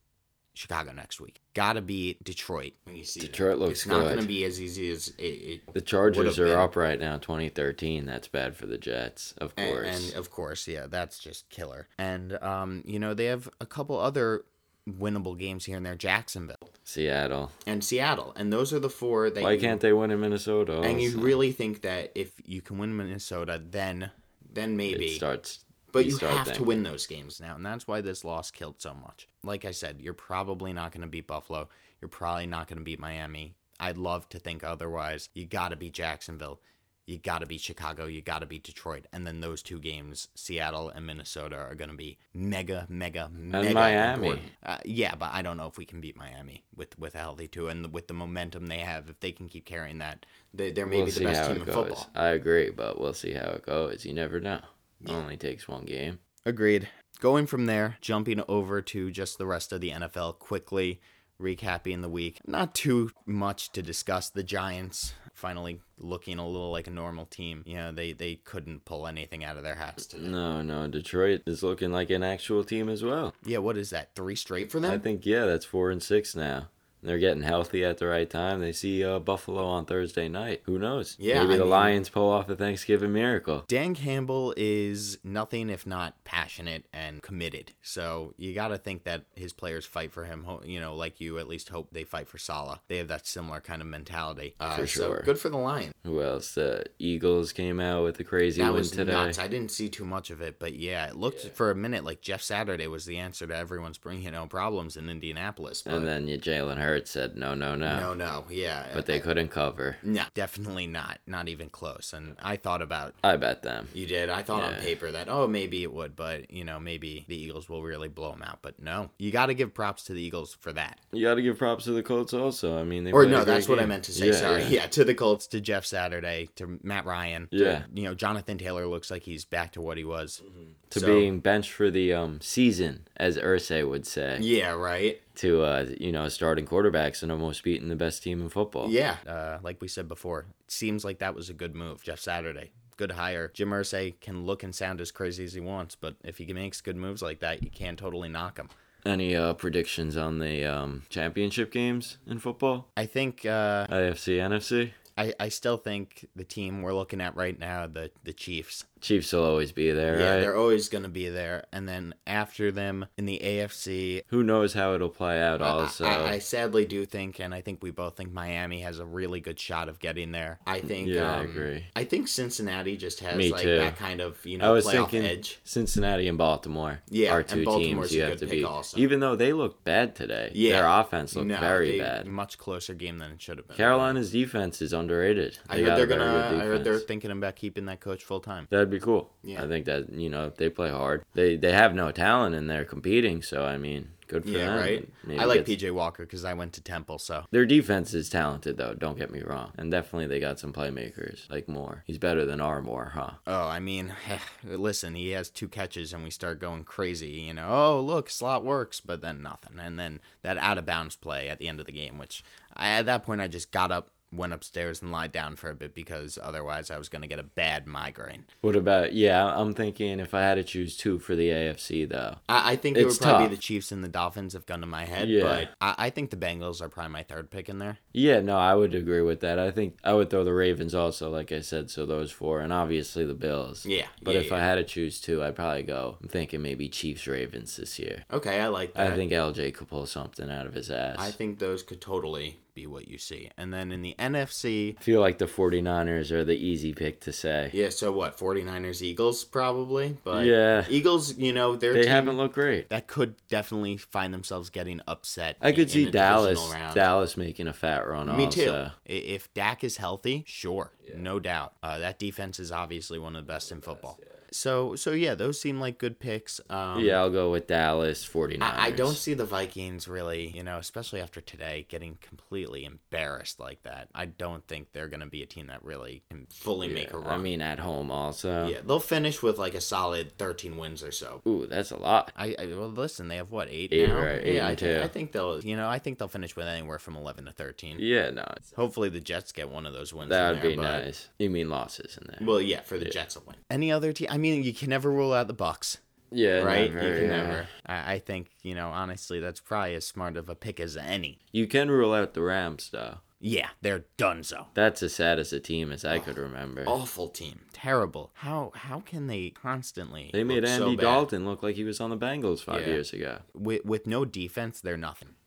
[0.54, 1.40] Chicago next week.
[1.52, 3.26] Got to beat Detroit when you see them.
[3.30, 4.04] Detroit looks It's not good.
[4.14, 5.22] going to be as easy as it.
[5.22, 6.58] it The Chargers are been.
[6.58, 8.06] up right now, 2013.
[8.06, 9.86] That's bad for the Jets, of And, course.
[10.10, 11.88] and of course, yeah, that's just killer.
[11.98, 14.44] And um, you know, they have a couple other
[14.88, 15.94] winnable games here and there.
[15.94, 17.50] Jacksonville Seattle.
[17.66, 20.80] and Seattle, and those are the four that Why you, can't they win in Minnesota?
[20.82, 24.10] And you really think that if you can win Minnesota, then
[24.52, 25.06] then maybe.
[25.06, 25.64] it starts.
[25.92, 28.80] but you start have to win those games now, and that's why this loss killed
[28.80, 29.28] so much.
[29.42, 31.68] Like I said, you're probably not going to beat Buffalo.
[32.00, 33.54] You're probably not going to beat Miami.
[33.78, 35.28] I'd love to think otherwise.
[35.34, 36.60] You got to beat Jacksonville.
[37.06, 38.06] You got to beat Chicago.
[38.06, 39.06] You got to beat Detroit.
[39.12, 43.66] And then those two games, Seattle and Minnesota, are going to be mega, mega, mega
[43.66, 44.42] And Miami.
[44.64, 47.46] Uh, yeah, but I don't know if we can beat Miami with with a healthy
[47.46, 49.08] two and with the momentum they have.
[49.08, 52.10] If they can keep carrying that, they, they're maybe We'll the best team in football.
[52.16, 54.04] I agree, but we'll see how it goes.
[54.04, 54.60] You never know.
[55.04, 56.18] It only takes one game.
[56.44, 56.88] Agreed.
[57.20, 61.00] Going from there, jumping over to just the rest of the NFL quickly,
[61.40, 62.40] recapping the week.
[62.46, 64.28] Not too much to discuss.
[64.28, 67.62] The Giants finally looking a little like a normal team.
[67.66, 70.28] You know, they they couldn't pull anything out of their hats today.
[70.28, 70.86] No, no.
[70.86, 73.34] Detroit is looking like an actual team as well.
[73.44, 74.14] Yeah, what is that?
[74.14, 74.90] Three straight for them?
[74.90, 76.68] I think yeah, that's four and six now.
[77.06, 78.60] They're getting healthy at the right time.
[78.60, 80.62] They see uh, Buffalo on Thursday night.
[80.66, 81.16] Who knows?
[81.18, 83.64] Yeah, maybe I the mean- Lions pull off a Thanksgiving miracle.
[83.68, 87.72] Dan Campbell is nothing if not passionate and committed.
[87.82, 90.44] So you got to think that his players fight for him.
[90.64, 92.80] You know, like you at least hope they fight for Saleh.
[92.88, 94.54] They have that similar kind of mentality.
[94.58, 95.22] Uh, For so sure.
[95.24, 95.94] good for the Lions.
[96.04, 96.54] Who else?
[96.54, 99.12] The Eagles came out with a crazy That win was today.
[99.12, 99.38] nuts.
[99.38, 102.20] I didn't see too much of it, but yeah, it looked for a minute like
[102.20, 105.82] Jeff Saturday was the answer to everyone's bring you know problems in Indianapolis.
[105.82, 107.98] But And then you- Jalen Hurts said no, no, no.
[108.00, 109.96] no, no, yeah, But they I- couldn't cover.
[110.02, 112.12] no, definitely not, not even close.
[112.12, 113.88] And I thought about I bet them.
[113.94, 114.28] you did.
[114.30, 117.68] I thought on paper that oh maybe it would, but you know maybe the Eagles
[117.68, 118.58] will really blow them out.
[118.62, 120.98] But no, you got to give props to the Eagles for that.
[121.12, 122.78] You got to give props to the Colts also.
[122.78, 124.26] I mean, they Or no, that's what I meant to say.
[124.28, 124.68] Yeah, Sorry, yeah.
[124.70, 124.86] yeah.
[124.86, 127.48] to the Colts, to Jeff Saturday, to Matt Ryan.
[127.50, 127.82] to- Yeah.
[127.92, 130.42] you know Jonathan Taylor looks like he's back to what he was.
[130.44, 130.62] Mm-hmm.
[130.90, 134.38] To So- being benched for the um season, as Irsay would say.
[134.40, 135.20] Yeah, right.
[135.36, 138.88] To uh, you know, starting quarterbacks and almost beating the best team in football.
[138.90, 142.02] Yeah, uh, like we said before, it seems like that was a good move.
[142.02, 143.50] Jeff Saturday, good hire.
[143.52, 146.80] Jim Irsay can look and sound as crazy as he wants, but if he makes
[146.80, 148.68] good moves like that, you can't totally knock him.
[149.04, 152.88] Any uh predictions on the um championship games in football?
[152.96, 154.92] I think uh, AFC, NFC.
[155.18, 158.84] I, I still think the team we're looking at right now, the the Chiefs.
[159.00, 160.40] Chiefs will always be there, Yeah, right?
[160.40, 161.64] they're always going to be there.
[161.72, 165.60] And then after them in the AFC, Who knows how it'll play out?
[165.62, 168.98] I- Also, I, I sadly do think, and I think we both think Miami has
[168.98, 170.58] a really good shot of getting there.
[170.66, 171.08] I think.
[171.08, 171.84] Yeah, I um, agree.
[171.94, 173.76] I think Cincinnati just has Me like too.
[173.76, 175.60] that kind of you I know was playoff thinking edge.
[175.64, 178.64] Cincinnati and Baltimore Yeah, are two teams you have to beat.
[178.64, 178.98] also.
[178.98, 182.26] Even though they looked bad today, Yeah, their offense looked No, very they- bad.
[182.26, 183.76] Much closer game than it should have been.
[183.76, 185.58] Carolina's defense is underrated.
[185.68, 186.56] I They heard got they're gonna.
[186.62, 188.66] I heard they're thinking about keeping that coach full time.
[188.70, 189.30] That'd that'd be cool.
[189.42, 189.62] Yeah.
[189.62, 191.24] I think that you know they play hard.
[191.34, 193.42] They they have no talent and they're competing.
[193.42, 194.76] So I mean, good for Yeah, them.
[194.78, 195.08] right.
[195.24, 198.76] Maybe I like PJ Walker because I went to Temple, so Their defense is talented
[198.76, 198.94] though.
[198.94, 202.02] Don't get me wrong, and definitely they got some playmakers like Moore.
[202.06, 203.30] He's better than Armour, huh?
[203.46, 204.12] Oh, I mean,
[204.64, 207.68] listen, he has two catches and we start going crazy, you know.
[207.68, 209.78] Oh, look, slot works, but then nothing.
[209.78, 212.42] And then that out of bounds play at the end of the game, which
[212.76, 215.74] I, at that point I just got up, went upstairs and lied down for a
[215.74, 218.44] bit because otherwise I was going to get a bad migraine.
[218.60, 219.46] What about yeah?
[219.46, 222.36] I'm thinking if I had to choose two for the AFC though.
[222.48, 223.50] I, I think it would probably tough.
[223.50, 225.42] be the Chiefs and the Dolphins have gone to my head, Yeah.
[225.42, 227.98] but I, I think the Bengals are probably my third pick in there.
[228.12, 229.58] Yeah, no, I would agree with that.
[229.58, 231.90] I think I would throw the Ravens also, like I said.
[231.90, 233.86] So those four, and obviously the Bills.
[233.86, 236.18] Yeah, But yeah, if I had to choose two, I'd probably go.
[236.22, 238.24] I'm thinking maybe Chiefs Ravens this year.
[238.32, 239.12] Okay, I like that.
[239.12, 241.16] I think LJ could pull something out of his ass.
[241.18, 243.50] I think those could totally be what you see.
[243.56, 247.32] And then in the NFC, I feel like the 49ers are the easy pick to
[247.32, 247.70] say.
[247.72, 248.38] Yeah, so what?
[248.38, 250.84] 49ers Eagles probably, but Yeah.
[250.88, 252.90] Eagles, you know, their They team haven't looked great.
[252.90, 255.56] that could definitely find themselves getting upset.
[255.60, 256.60] I in- could see Dallas.
[256.94, 258.90] Dallas making a fat run Me also.
[259.06, 259.12] too.
[259.12, 261.72] If Dak is healthy, sure, no doubt.
[261.82, 264.20] Uh, that defense is obviously one of the best in football.
[264.50, 266.60] So, so yeah, those seem like good picks.
[266.70, 268.62] Um, Yeah, I'll go with Dallas 49ers.
[268.62, 273.58] I, I don't see the Vikings really, you know, especially after today, getting completely embarrassed
[273.60, 274.08] like that.
[274.14, 277.18] I don't think they're going to be a team that really can fully make a
[277.18, 277.32] run.
[277.32, 278.68] I mean, at home also.
[278.68, 281.42] yeah, they'll finish with like a solid 13 wins or so.
[281.46, 282.32] Ooh, that's a lot.
[282.36, 283.28] I, I well, listen.
[283.28, 284.20] They have what eight, Eight, now?
[284.20, 285.00] right, eight yeah, I, two.
[285.02, 285.60] I think they'll.
[285.62, 287.96] You know, I think they'll finish with anywhere from eleven to thirteen.
[287.98, 288.44] Yeah, no,
[288.76, 290.30] Hopefully, the Jets get one of those wins.
[290.30, 291.28] That would there, be but- nice.
[291.38, 292.46] You mean losses in there?
[292.46, 293.56] Well, yeah, for the Jets to win.
[293.70, 294.28] Any other team?
[294.36, 295.96] I mean, you can never rule out the Bucs,
[296.30, 296.92] yeah, right?
[296.92, 297.36] never, you can yeah.
[297.42, 297.68] never.
[297.86, 301.38] I, I think you know, honestly, that's probably as smart of a pick as any.
[301.52, 303.20] You can rule out the Rams though.
[303.40, 304.42] Yeah, they're done.
[304.44, 306.84] So That's as sad as a team as I could remember.
[306.86, 308.30] awful team, terrible.
[308.34, 310.28] How how can they constantly?
[310.34, 311.02] They made so Andy bad?
[311.02, 312.88] Dalton look like he was on the Bengals five Yeah.
[312.88, 313.38] years ago.
[313.54, 314.82] with with no defense.
[314.82, 315.30] They're nothing.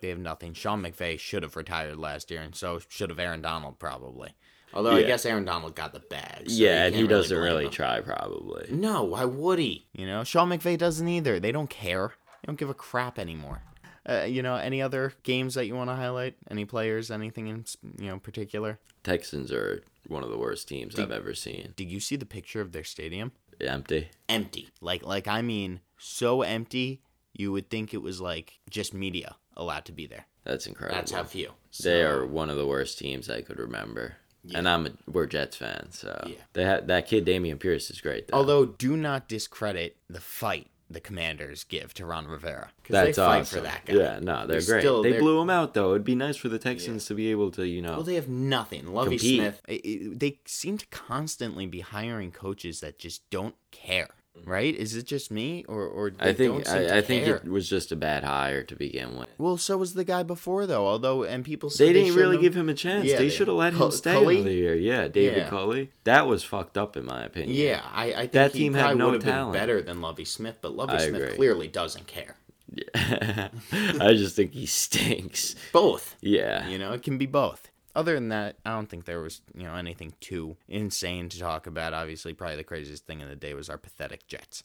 [0.00, 0.52] They have nothing.
[0.54, 4.34] Sean McVay should have retired last year, and so should have Aaron Donald probably.
[4.74, 6.50] Although I guess Aaron Donald got the bag.
[6.50, 7.70] so yeah, you and he can't doesn't really him.
[7.70, 8.66] try probably.
[8.70, 9.86] No, why would he?
[9.92, 11.38] You know, Sean McVay doesn't either.
[11.40, 12.08] They don't care.
[12.42, 13.62] They don't give a crap anymore.
[14.06, 16.34] Uh, you know, any other games that you want to highlight?
[16.50, 17.10] Any players?
[17.10, 17.64] Anything in
[17.98, 18.78] you know particular?
[19.02, 21.72] Texans are one of the worst teams I've ever seen.
[21.76, 23.32] Did you see the picture of their stadium?
[23.60, 24.08] Empty.
[24.28, 24.68] Empty.
[24.80, 27.00] Like like I mean, so empty.
[27.32, 30.26] You would think it was like just media allowed to be there.
[30.44, 30.96] That's incredible.
[30.96, 31.52] That's how few.
[31.82, 34.16] They are one of the worst teams I could remember.
[34.52, 36.34] And I'm a, we're Jets fans, so Yeah.
[36.52, 38.28] they had that kid Dameon Pierce is great.
[38.28, 38.36] Though.
[38.36, 42.70] Although, do not discredit the fight the Commanders give to Ron Rivera.
[42.84, 43.58] 'Cause that's they fight awesome.
[43.58, 43.94] for that guy.
[43.94, 44.80] Yeah, no, they're, great.
[44.82, 45.92] still- they they're- blew him out though.
[45.92, 48.28] It'd be nice for the Texans to be able to, you know, Well, they have
[48.28, 48.92] nothing.
[48.92, 49.38] Lovie Compete.
[49.40, 49.60] Smith.
[49.66, 54.10] i- i- they seem to constantly be hiring coaches that just don't care.
[54.36, 54.50] Mm-hmm.
[54.50, 54.74] Right?
[54.74, 57.44] Is it just me, or or I think don't seem to I, I think it
[57.48, 59.28] was just a bad hire to begin with.
[59.38, 60.86] Well, so was the guy before though.
[60.88, 63.06] Although, and people They didn't really give him a chance.
[63.06, 64.36] Yeah, they they- should have let him stay Culley?
[64.40, 64.74] another year.
[64.74, 65.48] Yeah, David Yeah.
[65.48, 65.90] Culley.
[66.02, 67.56] That was fucked up in my opinion.
[67.56, 69.52] Yeah, I, I think That he team had no talent.
[69.52, 71.36] been better than Lovie Smith, but Lovie I Smith agree.
[71.36, 72.36] clearly doesn't care.
[72.74, 73.48] Yeah.
[73.72, 75.54] I just think he stinks.
[75.72, 76.16] Both.
[76.20, 76.66] Yeah.
[76.68, 77.70] You know, it can be both.
[77.94, 81.66] Other than that, I don't think there was, you know, anything too insane to talk
[81.66, 81.94] about.
[81.94, 84.64] Obviously, probably the craziest thing of the day was our pathetic Jets.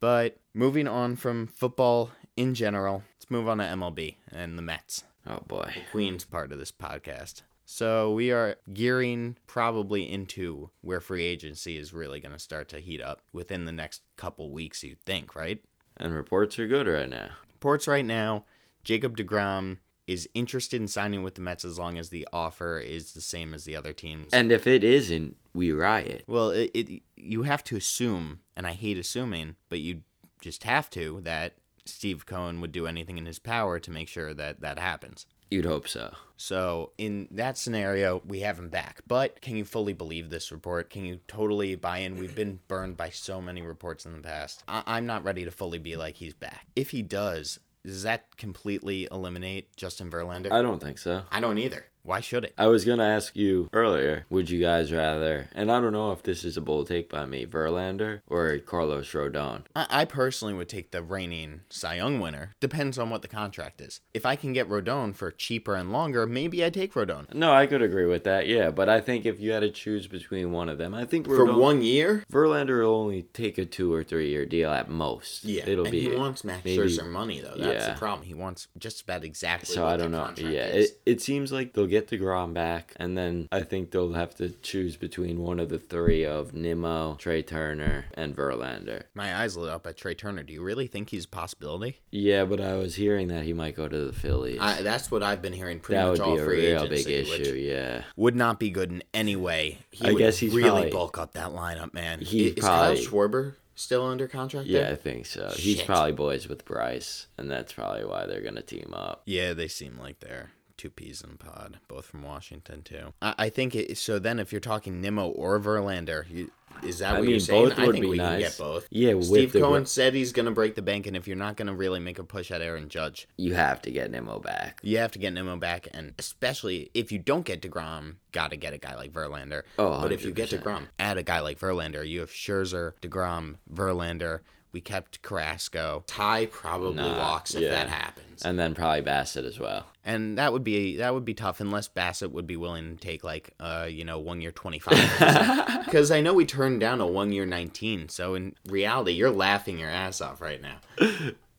[0.00, 5.04] But moving on from football in general, let's move on to MLB and the Mets.
[5.26, 5.74] Oh boy.
[5.92, 7.42] Queen's part of this podcast.
[7.66, 12.80] So we are gearing probably into where free agency is really going to start to
[12.80, 15.62] heat up within the next couple weeks, you'd think, right?
[15.96, 17.28] And reports are good right now.
[17.52, 18.44] Reports right now,
[18.82, 19.76] Jacob DeGrom
[20.10, 23.54] is interested in signing with the Mets as long as the offer is the same
[23.54, 24.32] as the other teams.
[24.32, 26.24] And if it isn't, we riot.
[26.26, 30.00] well, it, it you have to assume, and I hate assuming, but you
[30.40, 34.34] just have to that Steve Cohen would do anything in his power to make sure
[34.34, 35.26] that that happens.
[35.50, 36.14] You'd hope so.
[36.36, 39.00] So in that scenario, we have him back.
[39.06, 40.90] But can you fully believe this report?
[40.90, 42.16] Can you totally buy in?
[42.16, 44.62] We've been burned by so many reports in the past.
[44.68, 46.66] I- I'm not ready to fully be like he's back.
[46.76, 50.52] If he does, does that completely eliminate Justin Verlander?
[50.52, 51.22] I don't think so.
[51.30, 51.84] I don't either.
[52.02, 52.54] Why should it?
[52.56, 56.22] I was gonna ask you earlier, would you guys rather and I don't know if
[56.22, 59.62] this is a bold take by me, Verlander or Carlos Rodon.
[59.74, 62.54] I, I personally would take the reigning Cy Young winner.
[62.60, 64.00] Depends on what the contract is.
[64.14, 67.32] If I can get Rodon for cheaper and longer, maybe I take Rodon.
[67.34, 68.70] No, I could agree with that, yeah.
[68.70, 71.52] But I think if you had to choose between one of them, I think For
[71.52, 72.24] one year?
[72.32, 75.44] Verlander will only take a two or three year deal at most.
[75.44, 76.00] Yeah, it'll and be.
[76.10, 77.56] he wants Max maybe- Scherzer money though.
[77.56, 77.92] That's yeah.
[77.92, 78.26] the problem.
[78.26, 79.74] He wants just about exactly.
[79.74, 80.32] So I don't know.
[80.36, 84.34] Yeah, it, it seems like they'll get DeGrom back, and then I think they'll have
[84.36, 89.02] to choose between one of the three of Nimmo, Trea Turner, and Verlander.
[89.14, 90.42] My eyes lit up at Trea Turner.
[90.42, 92.00] Do you really think he's a possibility?
[92.10, 94.58] Yeah, but I was hearing that he might go to the Phillies.
[94.60, 97.08] I, that's what I've been hearing pretty that much would all be a real big
[97.08, 97.54] issue.
[97.54, 98.04] Yeah.
[98.16, 99.78] would not be good in any way.
[99.90, 102.20] He I would guess he's really probably- bulk up that lineup, man.
[102.20, 104.68] He is probably- Kyle Schwarber still under contract?
[104.68, 105.52] Yeah, I think so.
[105.56, 109.22] He's probably boys with Bryce, and that's probably why they're gonna team up.
[109.24, 113.12] Yeah, they seem like they're two peas in a pod, both from Washington too.
[113.20, 114.18] I, I think it, so.
[114.18, 116.50] Then, if you're talking Nimmo or Verlander, you,
[116.82, 117.68] is that I what mean, you're saying?
[117.68, 118.86] both I would think be we can get both.
[118.90, 121.36] Yeah, Steve the Cohen gr- said he's going to break the bank, and if you're
[121.36, 124.38] not going to really make a push at Aaron Judge, You have to get Nimmo
[124.38, 124.80] back.
[124.82, 128.56] you have to get Nimmo back, and especially if you don't get Degrom, got to
[128.56, 129.62] get a guy like Verlander.
[129.78, 130.62] Oh, but if you get 100%.
[130.62, 132.06] Degrom, add a guy like Verlander.
[132.08, 134.40] You have Scherzer, Degrom, Verlander.
[134.72, 136.04] We kept Carrasco.
[136.06, 137.70] Ty probably Nah, walks if yeah.
[137.70, 138.42] that happens.
[138.44, 139.84] And then probably Bassitt as well.
[140.04, 143.22] And that would be that would be tough unless Bassitt would be willing to take
[143.22, 147.06] like uh you know one year twenty five because I know we turned down a
[147.06, 148.08] one year nineteen.
[148.08, 150.78] So in reality, you're laughing your ass off right now.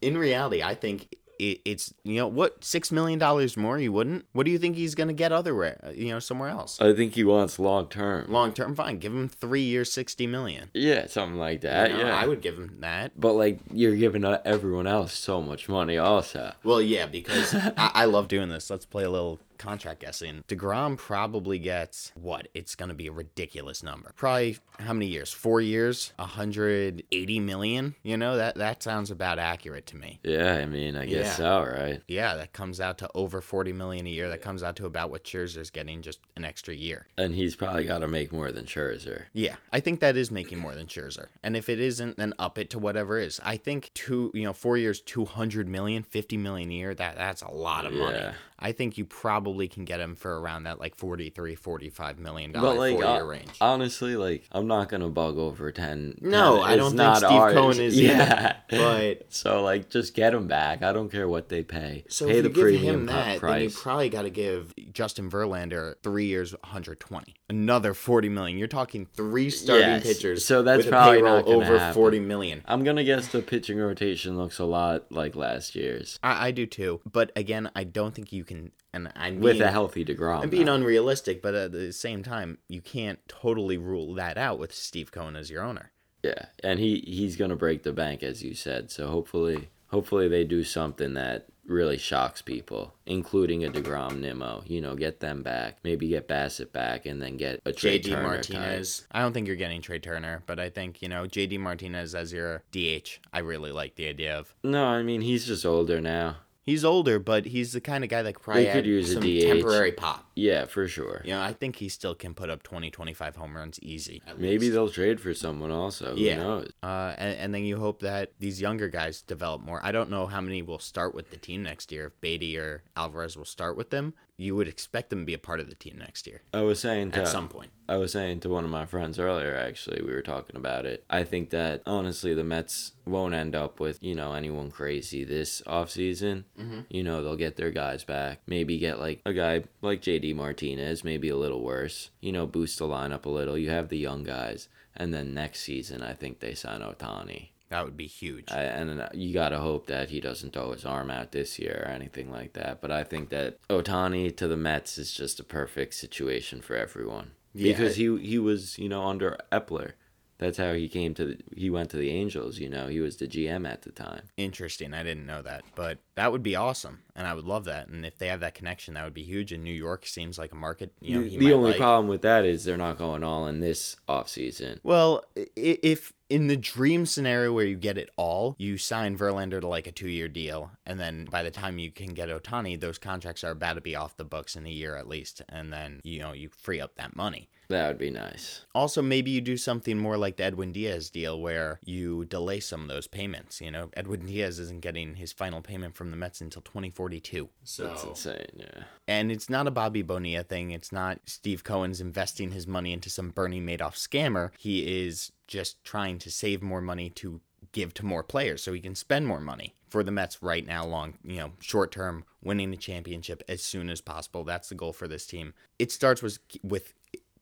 [0.01, 3.80] In reality, I think it, it's you know what six million dollars more.
[3.80, 4.25] You wouldn't.
[4.34, 5.80] What do you think he's gonna get otherwhere?
[5.86, 6.80] uh, You know somewhere else.
[6.80, 8.32] I think he wants long term.
[8.32, 8.99] Long term, fine.
[8.99, 10.69] Give him three years, sixty million.
[10.73, 11.91] Yeah, something like that.
[11.91, 13.19] You know, yeah, I would give him that.
[13.19, 16.54] But like, you're giving everyone else so much money, also.
[16.63, 18.69] Well, yeah, because I, I love doing this.
[18.69, 20.43] Let's play a little contract guessing.
[20.47, 22.47] DeGrom probably gets what?
[22.54, 24.12] It's going to be a ridiculous number.
[24.15, 25.32] Probably how many years?
[25.32, 26.12] Four years?
[26.17, 27.95] 180 million?
[28.04, 30.19] You know, that, that sounds about accurate to me.
[30.24, 31.34] Yeah, I mean, I guess Yeah.
[31.36, 32.02] so, right?
[32.08, 34.30] Yeah, that comes out to over 40 million a year.
[34.30, 37.08] That comes out to about what Scherzer's getting just an extra year.
[37.17, 39.24] And he's probably got to make more than Scherzer.
[39.34, 41.28] Yeah, I think that is making more than Scherzer.
[41.43, 43.39] And if it isn't, then up it to whatever is.
[43.43, 47.41] I think two, you know, four years, 200 million, 50 million a year, that that's
[47.41, 48.19] a lot of money.
[48.62, 52.76] I think you probably can get him for around that like 43, 45 million dollar
[52.78, 53.50] like, four uh, range.
[53.60, 56.17] honestly, like, I'm not gonna bug over ten.
[56.21, 56.63] No, 10.
[56.69, 57.54] I don't think Steve ours.
[57.54, 58.56] Cohen is Yeah, either.
[58.82, 60.82] But so like, just get him back.
[60.84, 62.04] I don't care what they pay.
[62.08, 64.30] so pay if the you give premium him pu- that, then you probably got to
[64.30, 68.58] give Justin Verlander three years, 120, another 40 million.
[68.58, 70.45] You're talking three starting Yes, pitchers.
[70.45, 71.93] so that's probably not over happen.
[71.93, 72.62] 40 million.
[72.65, 76.65] I'm gonna guess the pitching rotation looks a lot like last year's I, I do
[76.65, 78.72] too, but again, I don't think you can.
[78.94, 80.44] And I mean, with a healthy Degrom.
[80.44, 80.76] I'm being though.
[80.76, 85.36] unrealistic, but at the same time, you can't totally rule that out with Steve Cohen
[85.36, 85.92] as your owner.
[86.24, 88.92] Yeah, and he he's gonna break the bank as you said.
[88.92, 94.64] So hopefully, hopefully they do something that really shocks people, including a Degrom, Nimmo.
[94.66, 95.78] You know, get them back.
[95.84, 99.08] Maybe get Bassitt back, and then get a Trea JD Turner Martinez.
[99.12, 102.34] I don't think you're getting Trea Turner, but I think you know JD Martinez as
[102.34, 103.20] your DH.
[103.34, 104.54] I really like the idea of.
[104.64, 106.38] No, I mean he's just older now.
[106.63, 109.13] He's older, but he's the kind of guy that could probably They could use a
[109.15, 109.41] some DH.
[109.47, 110.30] temporary pop.
[110.36, 111.21] Yeah, for sure.
[111.26, 114.21] You know, I think he still can put up 20, 25 home runs easy.
[114.38, 114.74] Maybe least.
[114.74, 116.15] they'll trade for someone also.
[116.15, 116.38] Who Yeah.
[116.38, 116.71] knows?
[116.84, 119.80] Uh, and, and then you hope that these younger guys develop more.
[119.84, 122.08] I don't know how many will start with the team next year.
[122.08, 125.39] If Baty or Alvarez will start with them, you would expect them to be a
[125.39, 127.72] part of the team next year I was saying to at some point.
[127.91, 131.04] I was saying to one of my friends earlier, actually, we were talking about it.
[131.10, 135.62] I think that honestly, the Mets won't end up with, you know, anyone crazy this
[135.67, 136.46] offseason.
[136.58, 136.80] Mm-hmm.
[136.89, 138.39] You know, they'll get their guys back.
[138.48, 142.12] Maybe get like a guy like JD Martinez, maybe a little worse.
[142.22, 143.58] You know, boost the lineup a little.
[143.58, 144.70] You have the young guys.
[144.96, 147.50] And then next season, I think they sign Ohtani.
[147.71, 148.51] That would be huge.
[148.51, 151.57] I, and uh, you got to hope that he doesn't throw his arm out this
[151.57, 152.79] year or anything like that.
[152.81, 157.31] But I think that Ohtani to the Mets is just a perfect situation for everyone
[157.53, 157.71] Yeah.
[157.71, 159.93] because he he was you know under Eppler.
[160.38, 162.57] That's how he came to the, he went to the Angels.
[162.57, 164.23] You know he was the GM at the time.
[164.38, 164.91] Interesting.
[164.91, 167.89] I didn't know that, but that would be awesome, and I would love that.
[167.89, 169.51] And if they have that connection, that would be huge.
[169.51, 170.93] And New York seems like a market.
[170.99, 171.79] You know, the he the might only like.
[171.79, 174.79] problem with that is they're not going all in this offseason.
[174.84, 175.23] Well,
[175.55, 179.86] if in the dream scenario where you get it all, you sign Verlander to like
[179.86, 183.52] a two-year deal, and then by the time you can get Ohtani, those contracts are
[183.52, 186.32] about to be off the books in a year at least, and then you know
[186.32, 187.50] you free up that money.
[187.70, 188.65] That would be nice.
[188.76, 192.82] Also, maybe you do something more like the Edwin Diaz deal where you delay some
[192.82, 193.62] of those payments.
[193.62, 197.48] You know, Edwin Diaz isn't getting his final payment from the Mets until 2042.
[197.63, 198.46] So That's insane.
[198.58, 198.84] Yeah.
[199.08, 200.72] and it's not a Bobby Bonilla thing.
[200.72, 204.50] It's not Steve Cohen's investing his money into some Bernie Madoff scammer.
[204.58, 207.41] He is just trying to save more money to
[207.74, 210.86] give to more players so he can spend more money for the Mets right now,
[210.86, 214.45] long, you know, short term, winning the championship as soon as possible.
[214.45, 215.54] That's the goal for this team.
[215.78, 216.93] It starts with with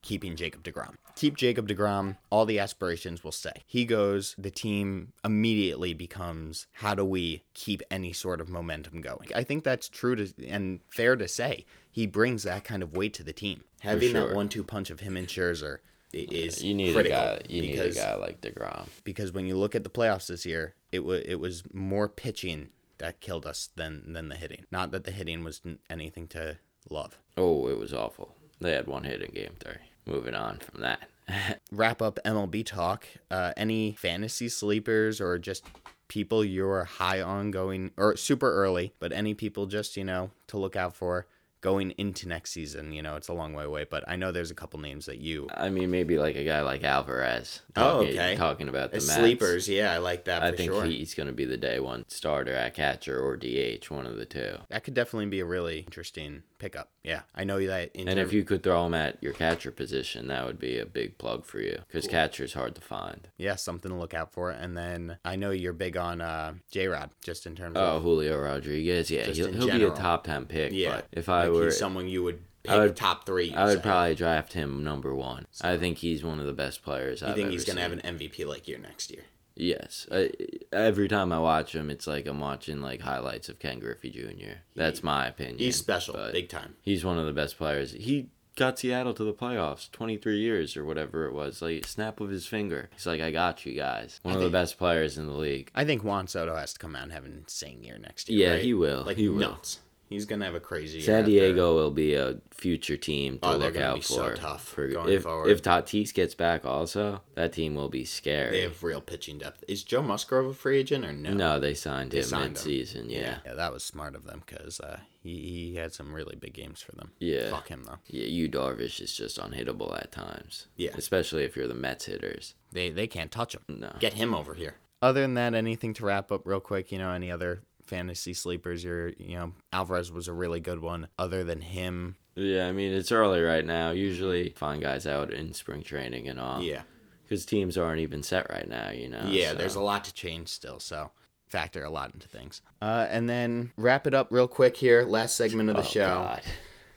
[0.02, 0.96] keeping Jacob DeGrom.
[1.14, 3.62] Keep Jacob DeGrom, all the aspirations will stay.
[3.66, 9.28] He goes, the team immediately becomes how do we keep any sort of momentum going?
[9.34, 11.64] I think that's true to and fair to say.
[11.92, 13.62] He brings that kind of weight to the team.
[13.80, 15.78] Having that one two punch of him and Scherzer
[16.12, 17.42] is You need critical a guy.
[17.48, 18.86] You need a because guy like Degrom.
[19.04, 22.68] because when you look at the playoffs this year, it was it was more pitching
[22.98, 24.64] that killed us than than the hitting.
[24.70, 26.58] Not that the hitting was anything to
[26.88, 27.18] love.
[27.36, 28.34] Oh, it was awful.
[28.60, 29.74] They had one hit in game three.
[30.06, 31.08] Moving on from that.
[31.72, 33.06] Wrap up MLB talk.
[33.30, 35.64] Uh, any fantasy sleepers or just
[36.08, 40.58] people you're high on going or super early, but any people just you know to
[40.58, 41.26] look out for
[41.60, 42.92] going into next season.
[42.92, 45.18] You know, it's a long way away, but I know there's a couple names that
[45.18, 45.48] you.
[45.54, 47.62] I mean, maybe like a guy like Alvarez.
[47.76, 48.36] Oh, okay.
[48.36, 49.14] Talking about the Mets.
[49.14, 50.42] sleepers, yeah, I like that.
[50.42, 50.84] I think sure.
[50.84, 54.26] he's going to be the day one starter at catcher or DH, one of the
[54.26, 54.56] two.
[54.68, 56.90] that could definitely be a really interesting pickup.
[57.02, 57.90] Yeah, I know that.
[57.94, 60.84] In And if you could throw him at your catcher position, that would be a
[60.84, 63.28] big plug for you because catcher's hard to find.
[63.38, 64.50] yeah, something to look out for.
[64.50, 68.02] And then I know you're big on uh, J Rod, just in terms Oh, of
[68.02, 70.72] Julio Rodriguez, yeah, he'll, he'll be a top ten pick.
[70.72, 70.96] yeah.
[70.96, 73.52] but if I he's someone you would pick I would- top three.
[73.54, 75.46] I would so probably draft him number one.
[75.60, 77.22] I think he's one of the best players.
[77.22, 79.22] You I've think he's gonna have an MVP like year next year?
[79.56, 80.06] Yes.
[80.10, 80.30] I,
[80.72, 84.60] every time I watch him, it's like I'm watching like highlights of Ken Griffey Jr.
[84.74, 85.58] That's my opinion.
[85.58, 86.76] He's special, big time.
[86.82, 87.92] He's one of the best players.
[87.92, 91.60] He got Seattle to the playoffs 23 years or whatever it was.
[91.60, 92.88] Like snap of his finger.
[92.94, 94.20] He's like, I got you guys.
[94.22, 95.70] One I of the best players in the league.
[95.74, 98.46] I think Juan Soto has to come out and have an insane year next year.
[98.48, 98.62] Yeah, right?
[98.62, 99.02] he will.
[99.04, 99.40] Like He will.
[99.50, 99.80] nuts.
[100.10, 100.98] He's gonna have a crazy.
[100.98, 104.02] year San Diego will be a future team to Oh, look out for.
[104.02, 105.48] so tough for going if forward.
[105.50, 108.50] if Tatis gets back, also that team will be scary.
[108.50, 109.62] They have real pitching depth.
[109.68, 111.32] Is Joe Musgrove a free agent or no?
[111.32, 113.08] no, they signed They him signed mid-season.
[113.08, 113.38] Yeah.
[113.46, 116.82] Yeah, that was smart of them because uh, he he had some really big games
[116.82, 117.12] for them.
[117.20, 117.48] Yeah.
[117.50, 117.98] Fuck him though.
[118.08, 120.66] Yeah, you Darvish is just unhittable at times.
[120.76, 120.90] Yeah.
[120.96, 122.56] Especially if you're the Mets hitters.
[122.72, 123.62] They they can't touch him.
[123.68, 123.92] No.
[124.00, 124.74] Get him over here.
[125.02, 126.90] Other than that, anything to wrap up real quick?
[126.92, 128.82] You know, any other fantasy sleepers?
[128.82, 131.08] You're you know Alvarez was a really good one.
[131.18, 133.90] Other than him, Yeah, I mean it's early right now.
[133.90, 136.62] Usually find guys out in spring training and all.
[136.62, 136.82] yeah,
[137.24, 139.24] Because teams aren't even set right now, you know.
[139.28, 139.50] yeah.
[139.50, 141.10] so- There's a lot to change still, so
[141.48, 142.62] factor a lot into things.
[142.80, 145.02] Uh, and then wrap it up real quick here.
[145.04, 146.06] Last segment of the Oh, show.
[146.08, 146.42] God.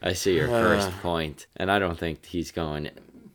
[0.02, 2.90] I see your first point, and I don't think he's going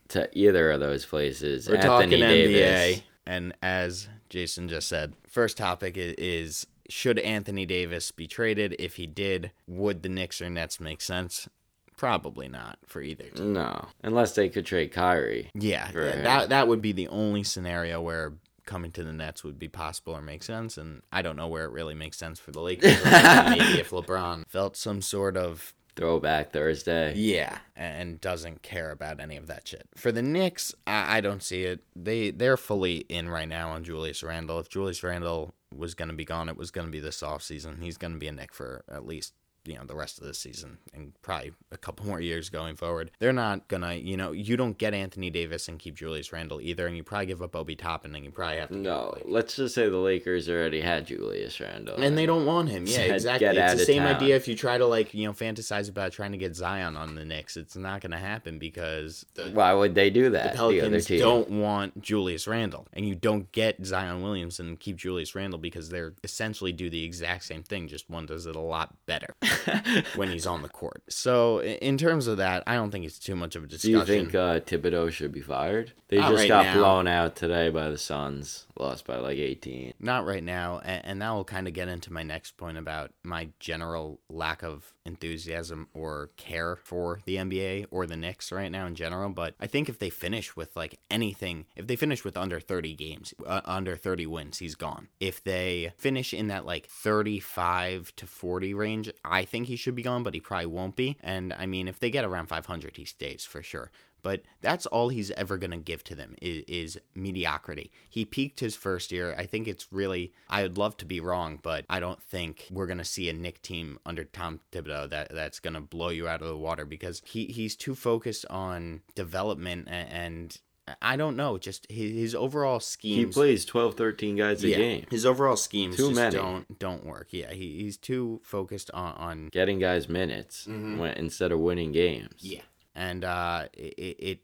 [0.09, 1.67] to either of those places.
[1.69, 2.99] We're Anthony talking Davis.
[2.99, 8.75] NBA, and as Jason just said, first topic is should Anthony Davis be traded?
[8.79, 11.49] If he did, would the Knicks or Nets make sense?
[11.97, 13.25] Probably not for either.
[13.25, 13.55] team.
[13.55, 15.51] No, unless they could trade Kyrie.
[15.55, 18.35] Yeah, that that would be the only scenario where
[18.67, 21.65] coming to the Nets would be possible or make sense, and I don't know where
[21.65, 23.03] it really makes sense for the Lakers.
[23.05, 27.13] Maybe if LeBron felt some sort of Throwback Thursday.
[27.17, 29.89] yeah, and doesn't care about any of that shit.
[29.97, 31.81] For the Knicks, I, I don't see it.
[31.97, 34.61] They they're fully in right now on Julius Randle.
[34.61, 37.83] If Julius Randle was gonna be gone, it was gonna be this offseason.
[37.83, 39.35] He's gonna be a Knick for at least
[39.69, 43.11] you know the rest of the season and probably a couple more years going forward.
[43.19, 46.87] They're not gonna you know you don't get Anthony Davis and keep Julius Randle either,
[46.87, 49.75] and you probably give up Obi Toppin and you probably have to No, let's just
[49.75, 51.97] say the Lakers already had Julius Randle.
[52.03, 52.87] and they don't want him.
[52.87, 53.47] Yeah, exactly.
[53.53, 56.13] "Get It's the same town." idea if you try to like you know fantasize about
[56.13, 57.57] trying to get Zion on the Knicks.
[57.57, 60.53] It's not going to happen because the, Why would they do that?
[60.53, 61.21] the The, other Pelicans team.
[61.21, 65.89] don't want Julius Randle, and you don't get Zion Williamson and keep Julius Randle because
[65.91, 67.89] they're essentially do the exact same thing.
[67.89, 69.35] Just one does it a lot better
[70.17, 71.03] when he's on the court.
[71.09, 73.93] So in terms of that, I don't think it's too much of a discussion.
[73.93, 75.93] Do you think uh, Thibodeau should be fired?
[76.09, 76.75] They Not just right got now.
[76.75, 79.95] blown out today by the Suns, lost by like 18.
[80.01, 83.13] Not right now, and, and that will kind of get into my next point about
[83.23, 88.87] my general lack of enthusiasm or care for the NBA or the Knicks right now
[88.87, 89.31] in general.
[89.31, 92.95] But I think if they finish with like anything, if they finish with under 30
[92.95, 95.09] games, uh, under 30 wins, he's gone.
[95.21, 100.03] If they finish in that like 35 to 40 range, I think he should be
[100.03, 101.17] gone, but he probably won't be.
[101.21, 103.91] And I mean, if they get around 500, he stays for sure
[104.23, 107.91] but that's all he's ever going to give to them is, is mediocrity.
[108.09, 109.35] He peaked his first year.
[109.39, 112.87] I think it's really, I would love to be wrong, but I don't think we're
[112.87, 116.27] going to see a Knick team under Tom Thibodeau that, that's going to blow you
[116.29, 120.59] out of the water because he, he's too focused on development and, and
[121.03, 124.77] I don't know, just his, his overall scheme He plays 12, 13 guys a yeah,
[124.77, 125.05] game.
[125.11, 126.37] his overall schemes Too just many.
[126.37, 127.29] don't don't work.
[127.31, 132.29] Yeah, he, he's too focused on, on Getting guys minutes when, instead of winning games.
[132.43, 132.55] Mm-hmm.
[132.55, 132.61] Yeah.
[132.99, 134.39] And uh, it, it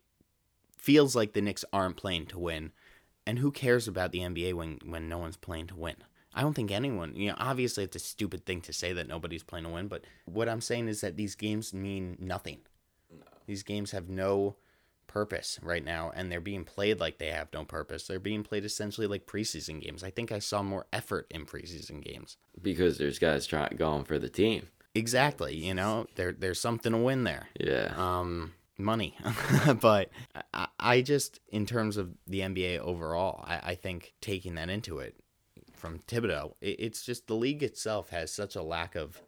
[0.79, 2.71] feels like the Knicks aren't playing to win.
[3.27, 5.97] And who cares about the NBA when, when no one's playing to win?
[6.33, 9.43] I don't think anyone, you know, obviously it's a stupid thing to say that nobody's
[9.43, 12.59] playing to win, but what I'm saying is that these games mean nothing.
[13.47, 14.57] These games have no
[15.07, 18.07] purpose right now, and they're being played like they have no purpose.
[18.07, 20.03] They're being played essentially like preseason games.
[20.03, 22.37] I think I saw more effort in preseason games.
[22.61, 24.69] Because there's guys trying going for the team.
[24.95, 25.55] Exactly.
[25.57, 27.49] You know, there there's something to win there.
[27.59, 27.93] Yeah.
[27.97, 29.17] Um, money.
[29.81, 30.11] but
[30.53, 34.99] I, I just, in terms of the NBA overall, I, I think taking that into
[34.99, 35.17] it
[35.75, 39.23] from Thibodeau, it, it's just the league itself has such a lack of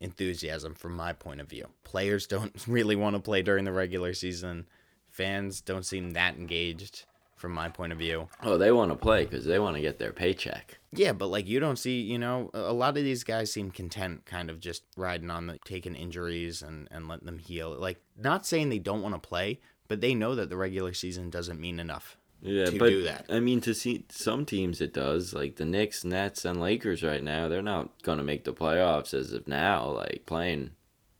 [0.00, 1.68] enthusiasm from my point of view.
[1.84, 4.66] Players don't really want to play during the regular season.
[5.10, 7.04] Fans don't seem that engaged
[7.42, 8.28] from my point of view.
[8.44, 10.78] Oh, they want to play because they want to get their paycheck.
[10.92, 14.24] Yeah, but like you don't see, you know, a lot of these guys seem content
[14.26, 17.76] kind of just riding on the taking injuries and, and letting them heal.
[17.76, 21.30] Like, not saying they don't want to play, but they know that the regular season
[21.30, 23.26] doesn't mean enough Yeah, to but do that.
[23.28, 25.34] I mean, to see some teams, it does.
[25.34, 29.32] Like the Knicks, Nets, and Lakers right now, they're not gonna make the playoffs as
[29.32, 29.90] of now.
[29.90, 30.70] Like playing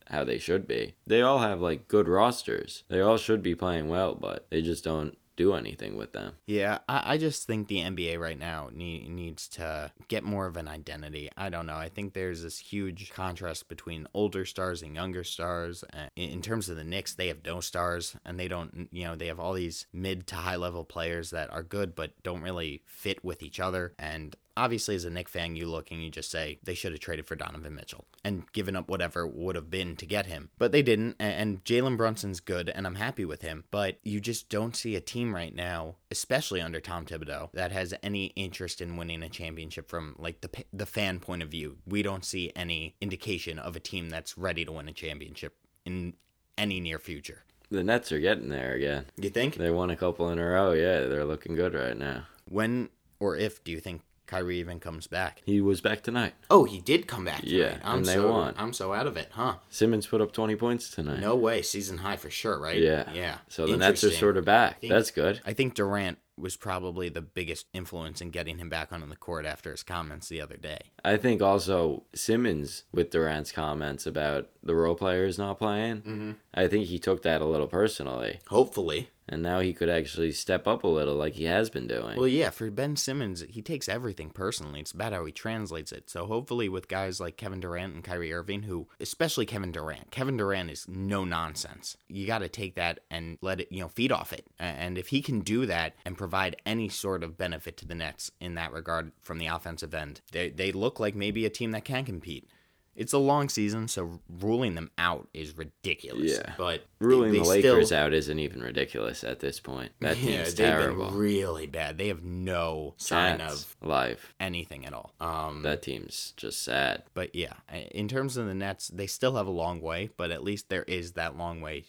[0.09, 0.93] how they should be.
[1.05, 2.85] They all have like good rosters.
[2.87, 6.33] They all should be playing well, but they just don't do anything with them.
[6.45, 10.57] Yeah, I, I just think the NBA right now need, needs to get more of
[10.57, 11.29] an identity.
[11.37, 11.75] I don't know.
[11.75, 15.83] I think there's this huge contrast between older stars and younger stars.
[16.15, 19.15] In, in terms of the Knicks, they have no stars, and they don't, you know,
[19.15, 22.81] they have all these mid to high level players that are good but don't really
[22.85, 23.93] fit with each other.
[23.97, 27.01] And obviously, as a Knick fan, you look and you just say they should have
[27.01, 30.49] traded for Donovan Mitchell and given up whatever would have been to get him.
[30.57, 31.15] But they didn't.
[31.19, 33.65] And Jalen Brunson's good, and I'm happy with him.
[33.71, 37.93] But you just don't see a team right now, especially under Tom Thibodeau, that has
[38.03, 41.77] any interest in winning a championship from like the the fan point of view.
[41.85, 46.13] We don't see any indication of a team that's ready to win a championship in
[46.57, 47.43] any near future.
[47.69, 49.05] The Nets are getting there again.
[49.17, 49.55] You think?
[49.55, 50.73] They won a couple in a row.
[50.73, 52.27] Yeah, they're looking good right now.
[52.47, 52.89] When
[53.19, 54.01] or if do you think
[54.33, 55.43] Kyrie even comes back?
[55.45, 56.33] He was back tonight.
[56.49, 57.41] Oh, he did come back.
[57.43, 57.77] Yeah.
[57.83, 58.55] I'm and they so, won.
[58.57, 59.57] I'm so out of it, huh?
[59.69, 61.19] Simmons put up 20 points tonight.
[61.19, 62.79] No way, season high for sure, right?
[62.79, 63.11] Yeah.
[63.13, 63.37] yeah.
[63.47, 64.81] So the Nets are sort of back.
[64.81, 65.39] think- That's good.
[65.45, 69.45] I think Durant was probably the biggest influence in getting him back on the court
[69.45, 70.79] after his comments the other day.
[71.05, 75.97] I think also Simmons with Durant's comments about the role players not playing.
[75.97, 76.31] Mm-hmm.
[76.55, 79.09] I think he took that a little personally, Hopefully.
[79.27, 82.17] And now he could actually step up a little like he has been doing.
[82.17, 84.81] Well, yeah, for Ben Simmons, he takes everything personally.
[84.81, 86.09] It's about how he translates it.
[86.09, 90.37] So hopefully, with guys like Kevin Durant and Kyrie Irving, who, especially Kevin Durant, Kevin
[90.37, 91.97] Durant is no nonsense.
[92.07, 94.45] You got to take that and let it, you know, feed off it.
[94.59, 98.31] And if he can do that and provide any sort of benefit to the Nets
[98.39, 101.85] in that regard from the offensive end, they, they look like maybe a team that
[101.85, 102.49] can compete.
[102.95, 106.33] It's a long season, so ruling them out is ridiculous.
[106.37, 106.53] Yeah.
[106.57, 109.93] But Ruling they the still- Lakers out isn't even ridiculous at this point.
[109.99, 111.07] That yeah, team's terrible.
[111.07, 111.97] been really bad.
[111.97, 114.33] They have no sign Chance, of life.
[114.39, 115.13] anything at all.
[115.19, 117.03] Um, That team's just sad.
[117.15, 117.53] but yeah,
[117.91, 120.83] in terms of the Nets, they still have a long way, but at least there
[120.83, 121.85] is that long way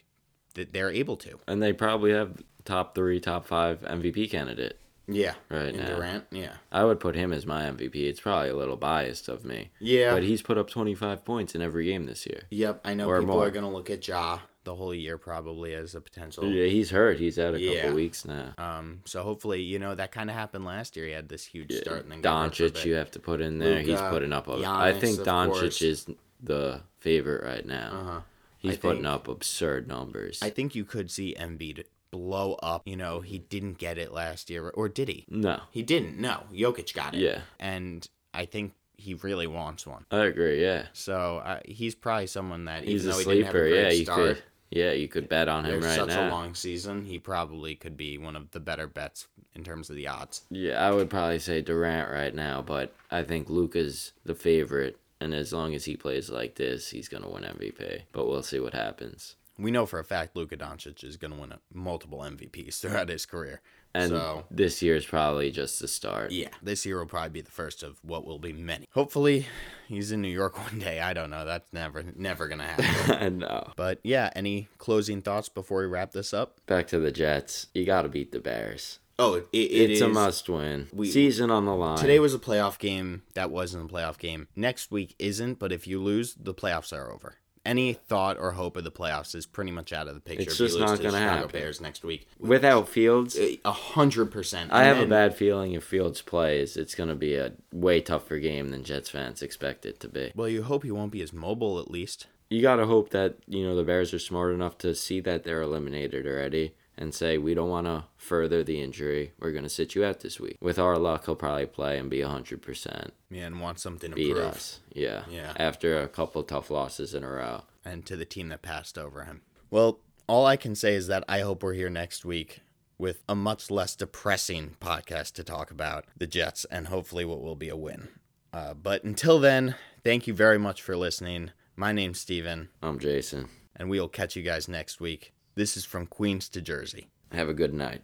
[0.54, 1.38] that they're able to.
[1.46, 4.78] And they probably have top three, top five MVP candidate.
[5.06, 5.86] Yeah, Right now.
[5.96, 6.24] Durant.
[6.30, 7.94] Yeah, I would put him as my MVP.
[7.96, 9.70] It's probably a little biased of me.
[9.78, 10.14] yeah.
[10.14, 12.42] But he's put up 25 points in every game this year.
[12.50, 13.46] yep, I know or people more.
[13.46, 16.46] are gonna look at Ja the whole year probably as a potential.
[16.46, 17.18] Yeah, he's hurt.
[17.18, 17.82] He's out a Yeah.
[17.82, 18.54] couple weeks now.
[18.56, 21.04] Um, so hopefully, you know that kind of happened last year.
[21.04, 23.10] He had this huge Yeah, start and then got hurt for a Doncic, you have
[23.10, 23.80] to put in there.
[23.80, 24.48] he's putting up.
[24.48, 25.82] A, I Giannis, think of Doncic course.
[25.82, 26.06] is
[26.42, 27.90] the favorite right now.
[27.92, 28.20] Uh-huh.
[28.56, 30.38] He's I putting think- up absurd numbers.
[30.42, 31.84] I think you could see Embiid
[32.18, 32.82] blow up.
[32.86, 35.24] You know, he didn't get it last year, or did he?
[35.28, 36.18] no, He didn't.
[36.18, 37.20] No, Jokic got it.
[37.20, 37.40] Yeah.
[37.58, 40.04] and I think he really wants one.
[40.12, 40.62] I agree.
[40.62, 43.68] Yeah, So uh, he's probably someone that he's a though he didn't have a sleeper.
[43.68, 44.42] great Yeah, you start, could.
[44.70, 46.28] Yeah, you could bet on him right such now.
[46.28, 49.96] a long season, he probably could be one of the better bets in terms of
[49.96, 50.42] the odds.
[50.50, 54.96] Yeah, I would probably say Durant right now, but I think Luka's the favorite.
[55.20, 58.02] And as long as he plays like this, he's gonna win MVP.
[58.12, 59.36] But we'll see what happens.
[59.58, 63.08] We know for a fact Luka Doncic is going to win a, multiple MVPs throughout
[63.08, 63.60] his career.
[63.96, 66.32] And so this is probably just the start.
[66.32, 68.86] yeah, this year will probably be the first of what will be many.
[68.92, 69.46] Hopefully,
[69.86, 70.98] he's in New York one day.
[71.00, 71.44] I don't know.
[71.44, 73.14] That's never never going to happen.
[73.22, 73.72] I know.
[73.76, 76.58] but yeah, any closing thoughts before we wrap this up?
[76.66, 77.68] Back to the Jets.
[77.74, 78.98] You got to beat the Bears.
[79.16, 80.88] Oh, it, it it's a must win.
[80.92, 81.98] We- Season on the line.
[81.98, 83.22] Today was a playoff game.
[83.34, 84.48] That wasn't a playoff game.
[84.56, 87.36] Next week isn't, but if you lose, the playoffs are over.
[87.64, 90.42] Any thought or hope of the playoffs is pretty much out of the picture.
[90.42, 91.50] It's just not gonna Chicago happen.
[91.50, 92.28] Bears next week.
[92.38, 93.38] without Fields.
[93.38, 94.72] A hundred percent.
[94.72, 98.38] I have a bad feeling if Fields plays, it's going to be a way tougher
[98.38, 100.32] game than Jets fans expect it to be.
[100.34, 102.26] Well, you hope he won't be as mobile at least.
[102.50, 105.44] You got to hope that, you know, the Bears are smart enough to see that
[105.44, 109.32] they're eliminated already and say, we don't want to further the injury.
[109.40, 110.56] We're going to sit you out this week.
[110.60, 113.10] With our luck, he'll probably play and be 100%.
[113.30, 114.44] Yeah, and want something to Beat prove.
[114.44, 114.80] us.
[114.92, 115.24] Yeah.
[115.28, 115.52] Yeah.
[115.56, 117.62] After a couple tough losses in a row.
[117.84, 119.42] And to the team that passed over him.
[119.70, 122.60] Well, all I can say is that I hope we're here next week
[122.96, 127.56] with a much less depressing podcast to talk about the Jets and hopefully what will
[127.56, 128.08] be a win.
[128.52, 129.74] Uh, but until then,
[130.04, 131.50] thank you very much for listening.
[131.74, 133.48] My name's Steven, I'm Jason.
[133.74, 135.32] and we'll catch you guys next week.
[135.56, 137.10] This is from Queens to Jersey.
[137.30, 138.02] Have a good night.